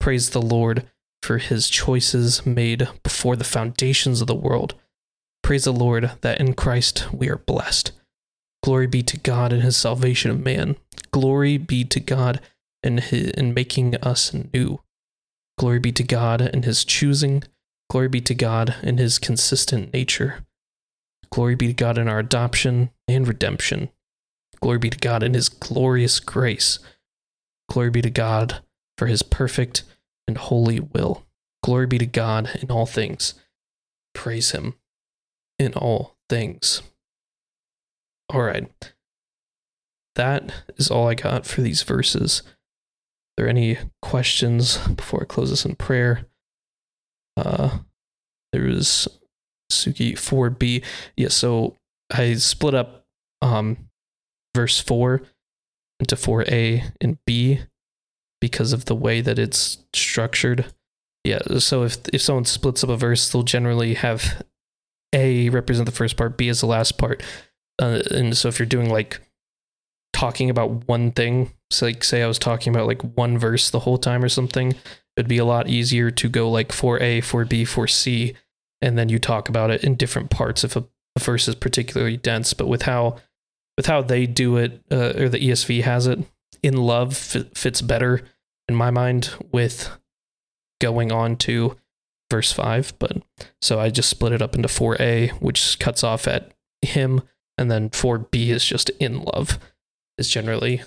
Praise 0.00 0.30
the 0.30 0.42
Lord 0.42 0.84
for 1.22 1.38
his 1.38 1.70
choices 1.70 2.44
made 2.44 2.88
before 3.04 3.36
the 3.36 3.44
foundations 3.44 4.20
of 4.20 4.26
the 4.26 4.34
world. 4.34 4.74
Praise 5.50 5.64
the 5.64 5.72
Lord 5.72 6.12
that 6.20 6.40
in 6.40 6.54
Christ 6.54 7.12
we 7.12 7.28
are 7.28 7.38
blessed. 7.38 7.90
Glory 8.62 8.86
be 8.86 9.02
to 9.02 9.18
God 9.18 9.52
in 9.52 9.62
his 9.62 9.76
salvation 9.76 10.30
of 10.30 10.38
man. 10.38 10.76
Glory 11.10 11.58
be 11.58 11.82
to 11.86 11.98
God 11.98 12.40
in, 12.84 12.98
his, 12.98 13.30
in 13.30 13.52
making 13.52 13.96
us 13.96 14.32
new. 14.32 14.78
Glory 15.58 15.80
be 15.80 15.90
to 15.90 16.04
God 16.04 16.40
in 16.40 16.62
his 16.62 16.84
choosing. 16.84 17.42
Glory 17.90 18.06
be 18.06 18.20
to 18.20 18.32
God 18.32 18.76
in 18.84 18.98
his 18.98 19.18
consistent 19.18 19.92
nature. 19.92 20.46
Glory 21.32 21.56
be 21.56 21.66
to 21.66 21.72
God 21.72 21.98
in 21.98 22.06
our 22.06 22.20
adoption 22.20 22.90
and 23.08 23.26
redemption. 23.26 23.88
Glory 24.60 24.78
be 24.78 24.90
to 24.90 24.98
God 24.98 25.24
in 25.24 25.34
his 25.34 25.48
glorious 25.48 26.20
grace. 26.20 26.78
Glory 27.68 27.90
be 27.90 28.02
to 28.02 28.10
God 28.10 28.62
for 28.96 29.08
his 29.08 29.24
perfect 29.24 29.82
and 30.28 30.38
holy 30.38 30.78
will. 30.78 31.26
Glory 31.64 31.88
be 31.88 31.98
to 31.98 32.06
God 32.06 32.50
in 32.62 32.70
all 32.70 32.86
things. 32.86 33.34
Praise 34.14 34.52
him 34.52 34.74
in 35.60 35.74
all 35.74 36.16
things. 36.30 36.82
All 38.30 38.40
right. 38.40 38.68
That 40.14 40.50
is 40.78 40.90
all 40.90 41.06
I 41.06 41.14
got 41.14 41.44
for 41.44 41.60
these 41.60 41.82
verses 41.82 42.42
Are 42.42 43.42
there 43.42 43.48
any 43.48 43.78
questions 44.00 44.78
before 44.88 45.22
I 45.22 45.26
close 45.26 45.50
this 45.50 45.66
in 45.66 45.76
prayer? 45.76 46.26
Uh, 47.36 47.80
there 48.52 48.64
was 48.64 49.06
Suki 49.70 50.12
4b. 50.12 50.82
Yeah, 51.16 51.28
so 51.28 51.76
I 52.10 52.34
split 52.34 52.74
up 52.74 53.04
um, 53.42 53.90
verse 54.54 54.80
4 54.80 55.22
into 56.00 56.16
4a 56.16 56.92
and 57.02 57.18
b 57.26 57.60
because 58.40 58.72
of 58.72 58.86
the 58.86 58.96
way 58.96 59.20
that 59.20 59.38
it's 59.38 59.84
structured. 59.94 60.72
Yeah, 61.24 61.40
so 61.58 61.82
if 61.82 61.98
if 62.14 62.22
someone 62.22 62.46
splits 62.46 62.82
up 62.82 62.88
a 62.88 62.96
verse, 62.96 63.30
they'll 63.30 63.42
generally 63.42 63.92
have 63.94 64.42
A 65.12 65.48
represent 65.48 65.86
the 65.86 65.92
first 65.92 66.16
part, 66.16 66.36
B 66.36 66.48
is 66.48 66.60
the 66.60 66.66
last 66.66 66.98
part. 66.98 67.22
Uh, 67.80 68.02
and 68.10 68.36
so 68.36 68.48
if 68.48 68.58
you're 68.58 68.66
doing 68.66 68.90
like 68.90 69.20
talking 70.12 70.50
about 70.50 70.86
one 70.88 71.10
thing, 71.12 71.52
so 71.70 71.86
like 71.86 72.04
say 72.04 72.22
I 72.22 72.26
was 72.26 72.38
talking 72.38 72.74
about 72.74 72.86
like 72.86 73.02
one 73.16 73.38
verse 73.38 73.70
the 73.70 73.80
whole 73.80 73.98
time 73.98 74.22
or 74.22 74.28
something, 74.28 74.74
it'd 75.16 75.28
be 75.28 75.38
a 75.38 75.44
lot 75.44 75.68
easier 75.68 76.10
to 76.10 76.28
go 76.28 76.50
like 76.50 76.68
4A, 76.68 77.18
4B, 77.18 77.62
4C, 77.62 78.36
and 78.82 78.98
then 78.98 79.08
you 79.08 79.18
talk 79.18 79.48
about 79.48 79.70
it 79.70 79.84
in 79.84 79.96
different 79.96 80.30
parts 80.30 80.64
if 80.64 80.76
a, 80.76 80.84
a 81.16 81.20
verse 81.20 81.48
is 81.48 81.54
particularly 81.54 82.16
dense. 82.16 82.54
But 82.54 82.68
with 82.68 82.82
how 82.82 83.16
with 83.76 83.86
how 83.86 84.02
they 84.02 84.26
do 84.26 84.56
it, 84.56 84.82
uh, 84.90 85.14
or 85.16 85.28
the 85.28 85.38
ESV 85.38 85.82
has 85.82 86.06
it, 86.06 86.20
in 86.62 86.76
love 86.76 87.16
fits 87.16 87.80
better 87.80 88.22
in 88.68 88.74
my 88.74 88.90
mind 88.90 89.30
with 89.52 89.90
going 90.80 91.10
on 91.10 91.36
to 91.36 91.76
verse 92.30 92.52
5 92.52 92.94
but 92.98 93.22
so 93.60 93.80
i 93.80 93.90
just 93.90 94.08
split 94.08 94.32
it 94.32 94.42
up 94.42 94.54
into 94.54 94.68
4a 94.68 95.30
which 95.40 95.78
cuts 95.78 96.04
off 96.04 96.28
at 96.28 96.52
him 96.82 97.22
and 97.58 97.70
then 97.70 97.90
4b 97.90 98.48
is 98.48 98.64
just 98.64 98.90
in 99.00 99.22
love 99.22 99.58
is 100.16 100.28
generally 100.28 100.82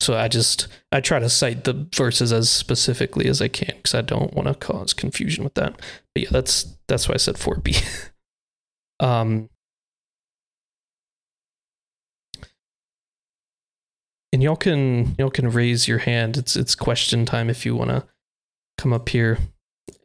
so 0.00 0.16
I 0.16 0.28
just 0.28 0.68
I 0.92 1.00
try 1.00 1.18
to 1.18 1.28
cite 1.28 1.64
the 1.64 1.86
verses 1.94 2.32
as 2.32 2.50
specifically 2.50 3.28
as 3.28 3.40
I 3.40 3.48
can 3.48 3.76
because 3.76 3.94
I 3.94 4.02
don't 4.02 4.34
want 4.34 4.48
to 4.48 4.54
cause 4.54 4.92
confusion 4.92 5.42
with 5.42 5.54
that. 5.54 5.80
But 6.14 6.22
yeah, 6.24 6.28
that's 6.30 6.76
that's 6.86 7.08
why 7.08 7.14
I 7.14 7.18
said 7.18 7.36
4B. 7.36 8.10
um 9.00 9.48
and 14.32 14.42
y'all 14.42 14.56
can 14.56 15.14
y'all 15.18 15.30
can 15.30 15.50
raise 15.50 15.88
your 15.88 15.98
hand. 15.98 16.36
It's 16.36 16.56
it's 16.56 16.74
question 16.74 17.24
time 17.24 17.48
if 17.48 17.64
you 17.64 17.74
want 17.74 17.90
to 17.90 18.04
come 18.76 18.92
up 18.92 19.08
here 19.08 19.38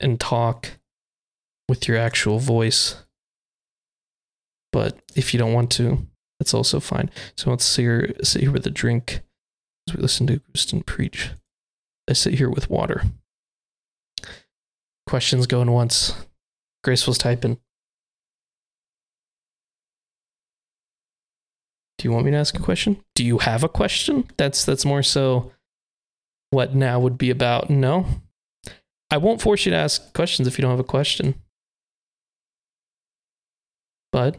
and 0.01 0.19
talk 0.19 0.71
with 1.69 1.87
your 1.87 1.97
actual 1.97 2.39
voice. 2.39 2.95
But 4.71 4.99
if 5.15 5.33
you 5.33 5.39
don't 5.39 5.53
want 5.53 5.71
to, 5.71 6.07
that's 6.39 6.53
also 6.53 6.79
fine. 6.79 7.09
So 7.37 7.49
let's 7.49 7.65
sit 7.65 7.81
here, 7.81 8.13
sit 8.23 8.41
here 8.41 8.51
with 8.51 8.65
a 8.65 8.71
drink 8.71 9.21
as 9.87 9.95
we 9.95 10.01
listen 10.01 10.27
to 10.27 10.41
Gustin 10.53 10.85
preach. 10.85 11.31
I 12.09 12.13
sit 12.13 12.35
here 12.35 12.49
with 12.49 12.69
water. 12.69 13.03
Questions 15.07 15.47
going 15.47 15.71
once. 15.71 16.13
Graceful's 16.83 17.17
typing. 17.17 17.57
Do 21.97 22.07
you 22.07 22.11
want 22.11 22.25
me 22.25 22.31
to 22.31 22.37
ask 22.37 22.57
a 22.57 22.61
question? 22.61 23.03
Do 23.13 23.23
you 23.23 23.37
have 23.37 23.63
a 23.63 23.69
question? 23.69 24.27
That's 24.37 24.65
that's 24.65 24.85
more 24.85 25.03
so 25.03 25.51
what 26.49 26.73
now 26.73 26.99
would 26.99 27.17
be 27.17 27.29
about. 27.29 27.69
No. 27.69 28.07
I 29.11 29.17
won't 29.17 29.41
force 29.41 29.65
you 29.65 29.71
to 29.71 29.77
ask 29.77 30.13
questions 30.13 30.47
if 30.47 30.57
you 30.57 30.61
don't 30.61 30.71
have 30.71 30.79
a 30.79 30.83
question. 30.83 31.35
But 34.11 34.37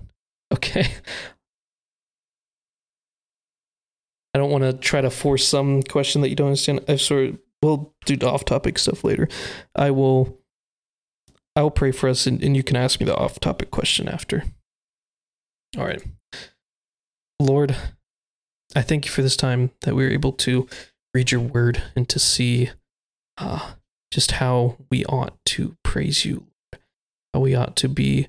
okay. 0.52 0.88
I 4.34 4.38
don't 4.38 4.50
want 4.50 4.64
to 4.64 4.72
try 4.72 5.02
to 5.02 5.10
force 5.10 5.46
some 5.46 5.82
question 5.82 6.22
that 6.22 6.30
you 6.30 6.36
don't 6.36 6.48
understand. 6.48 6.80
I 6.88 6.96
sort 6.96 7.28
of 7.28 7.38
we'll 7.62 7.94
do 8.06 8.16
the 8.16 8.28
off-topic 8.28 8.78
stuff 8.78 9.04
later. 9.04 9.28
I 9.76 9.90
will. 9.90 10.38
I 11.54 11.60
will 11.60 11.70
pray 11.70 11.92
for 11.92 12.08
us, 12.08 12.26
and, 12.26 12.42
and 12.42 12.56
you 12.56 12.62
can 12.62 12.76
ask 12.76 12.98
me 12.98 13.04
the 13.04 13.14
off-topic 13.14 13.70
question 13.70 14.08
after. 14.08 14.44
All 15.76 15.84
right, 15.84 16.02
Lord, 17.38 17.76
I 18.74 18.80
thank 18.80 19.04
you 19.04 19.10
for 19.10 19.20
this 19.20 19.36
time 19.36 19.70
that 19.82 19.94
we 19.94 20.02
were 20.02 20.10
able 20.10 20.32
to 20.32 20.66
read 21.12 21.30
your 21.30 21.42
word 21.42 21.82
and 21.94 22.08
to 22.08 22.18
see 22.18 22.70
uh, 23.36 23.72
just 24.12 24.32
how 24.32 24.76
we 24.90 25.04
ought 25.06 25.42
to 25.46 25.74
praise 25.82 26.24
you, 26.24 26.46
how 27.32 27.40
we 27.40 27.54
ought 27.54 27.74
to 27.76 27.88
be 27.88 28.28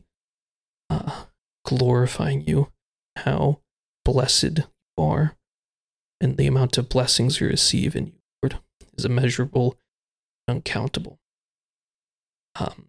uh, 0.90 1.26
glorifying 1.66 2.42
you, 2.48 2.72
how 3.18 3.60
blessed 4.06 4.60
you 4.60 4.64
are, 4.98 5.36
and 6.22 6.38
the 6.38 6.48
amount 6.48 6.78
of 6.78 6.88
blessings 6.88 7.42
you 7.42 7.48
receive 7.48 7.98
in 7.98 8.08
you, 8.08 8.14
Lord, 8.42 8.60
is 8.98 9.04
immeasurable, 9.04 9.78
uncountable. 10.48 11.20
Um, 12.56 12.88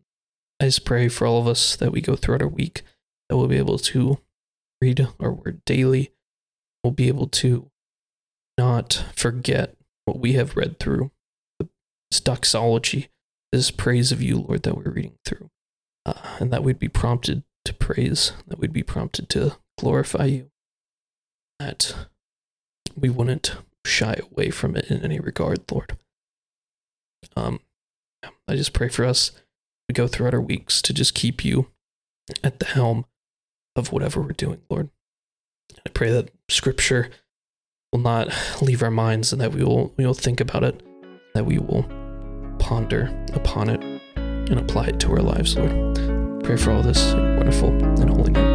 I 0.60 0.66
just 0.66 0.84
pray 0.84 1.08
for 1.08 1.26
all 1.26 1.40
of 1.40 1.48
us 1.48 1.74
that 1.74 1.90
we 1.90 2.00
go 2.00 2.14
throughout 2.14 2.42
our 2.42 2.48
week 2.48 2.82
that 3.28 3.36
we'll 3.36 3.48
be 3.48 3.58
able 3.58 3.78
to 3.78 4.18
read 4.80 5.08
our 5.18 5.32
word 5.32 5.64
daily. 5.64 6.12
We'll 6.84 6.92
be 6.92 7.08
able 7.08 7.26
to 7.28 7.70
not 8.56 9.04
forget 9.16 9.74
what 10.04 10.20
we 10.20 10.34
have 10.34 10.56
read 10.56 10.78
through, 10.78 11.10
this 12.14 12.20
doxology, 12.20 13.08
this 13.50 13.72
praise 13.72 14.12
of 14.12 14.22
you, 14.22 14.38
Lord, 14.38 14.62
that 14.62 14.76
we're 14.76 14.92
reading 14.92 15.18
through, 15.24 15.50
uh, 16.06 16.36
and 16.38 16.52
that 16.52 16.62
we'd 16.62 16.78
be 16.78 16.88
prompted 16.88 17.42
to 17.64 17.74
praise, 17.74 18.32
that 18.46 18.60
we'd 18.60 18.72
be 18.72 18.84
prompted 18.84 19.28
to 19.30 19.56
glorify 19.80 20.26
you, 20.26 20.50
that 21.58 22.06
we 22.96 23.10
wouldn't 23.10 23.56
shy 23.84 24.14
away 24.30 24.50
from 24.50 24.76
it 24.76 24.92
in 24.92 25.02
any 25.02 25.18
regard, 25.18 25.64
Lord. 25.72 25.98
Um, 27.36 27.58
I 28.46 28.54
just 28.54 28.74
pray 28.74 28.88
for 28.88 29.04
us. 29.04 29.32
We 29.88 29.92
go 29.92 30.06
throughout 30.06 30.34
our 30.34 30.40
weeks 30.40 30.80
to 30.82 30.94
just 30.94 31.14
keep 31.14 31.44
you 31.44 31.66
at 32.44 32.60
the 32.60 32.66
helm 32.66 33.06
of 33.74 33.90
whatever 33.90 34.20
we're 34.20 34.28
doing, 34.28 34.60
Lord. 34.70 34.88
I 35.84 35.90
pray 35.90 36.12
that 36.12 36.30
Scripture 36.48 37.10
will 37.92 37.98
not 37.98 38.28
leave 38.62 38.84
our 38.84 38.90
minds 38.92 39.32
and 39.32 39.40
that 39.40 39.52
we 39.52 39.64
will 39.64 39.92
we 39.96 40.06
will 40.06 40.14
think 40.14 40.40
about 40.40 40.62
it, 40.62 40.80
that 41.34 41.44
we 41.44 41.58
will 41.58 41.88
ponder 42.64 43.10
upon 43.34 43.68
it 43.68 43.82
and 44.16 44.58
apply 44.58 44.86
it 44.86 44.98
to 44.98 45.12
our 45.12 45.20
lives, 45.20 45.54
Lord. 45.54 45.94
Pray 46.44 46.56
for 46.56 46.70
all 46.70 46.82
this 46.82 47.12
wonderful 47.12 47.68
and 48.00 48.08
holy 48.08 48.32
name. 48.32 48.53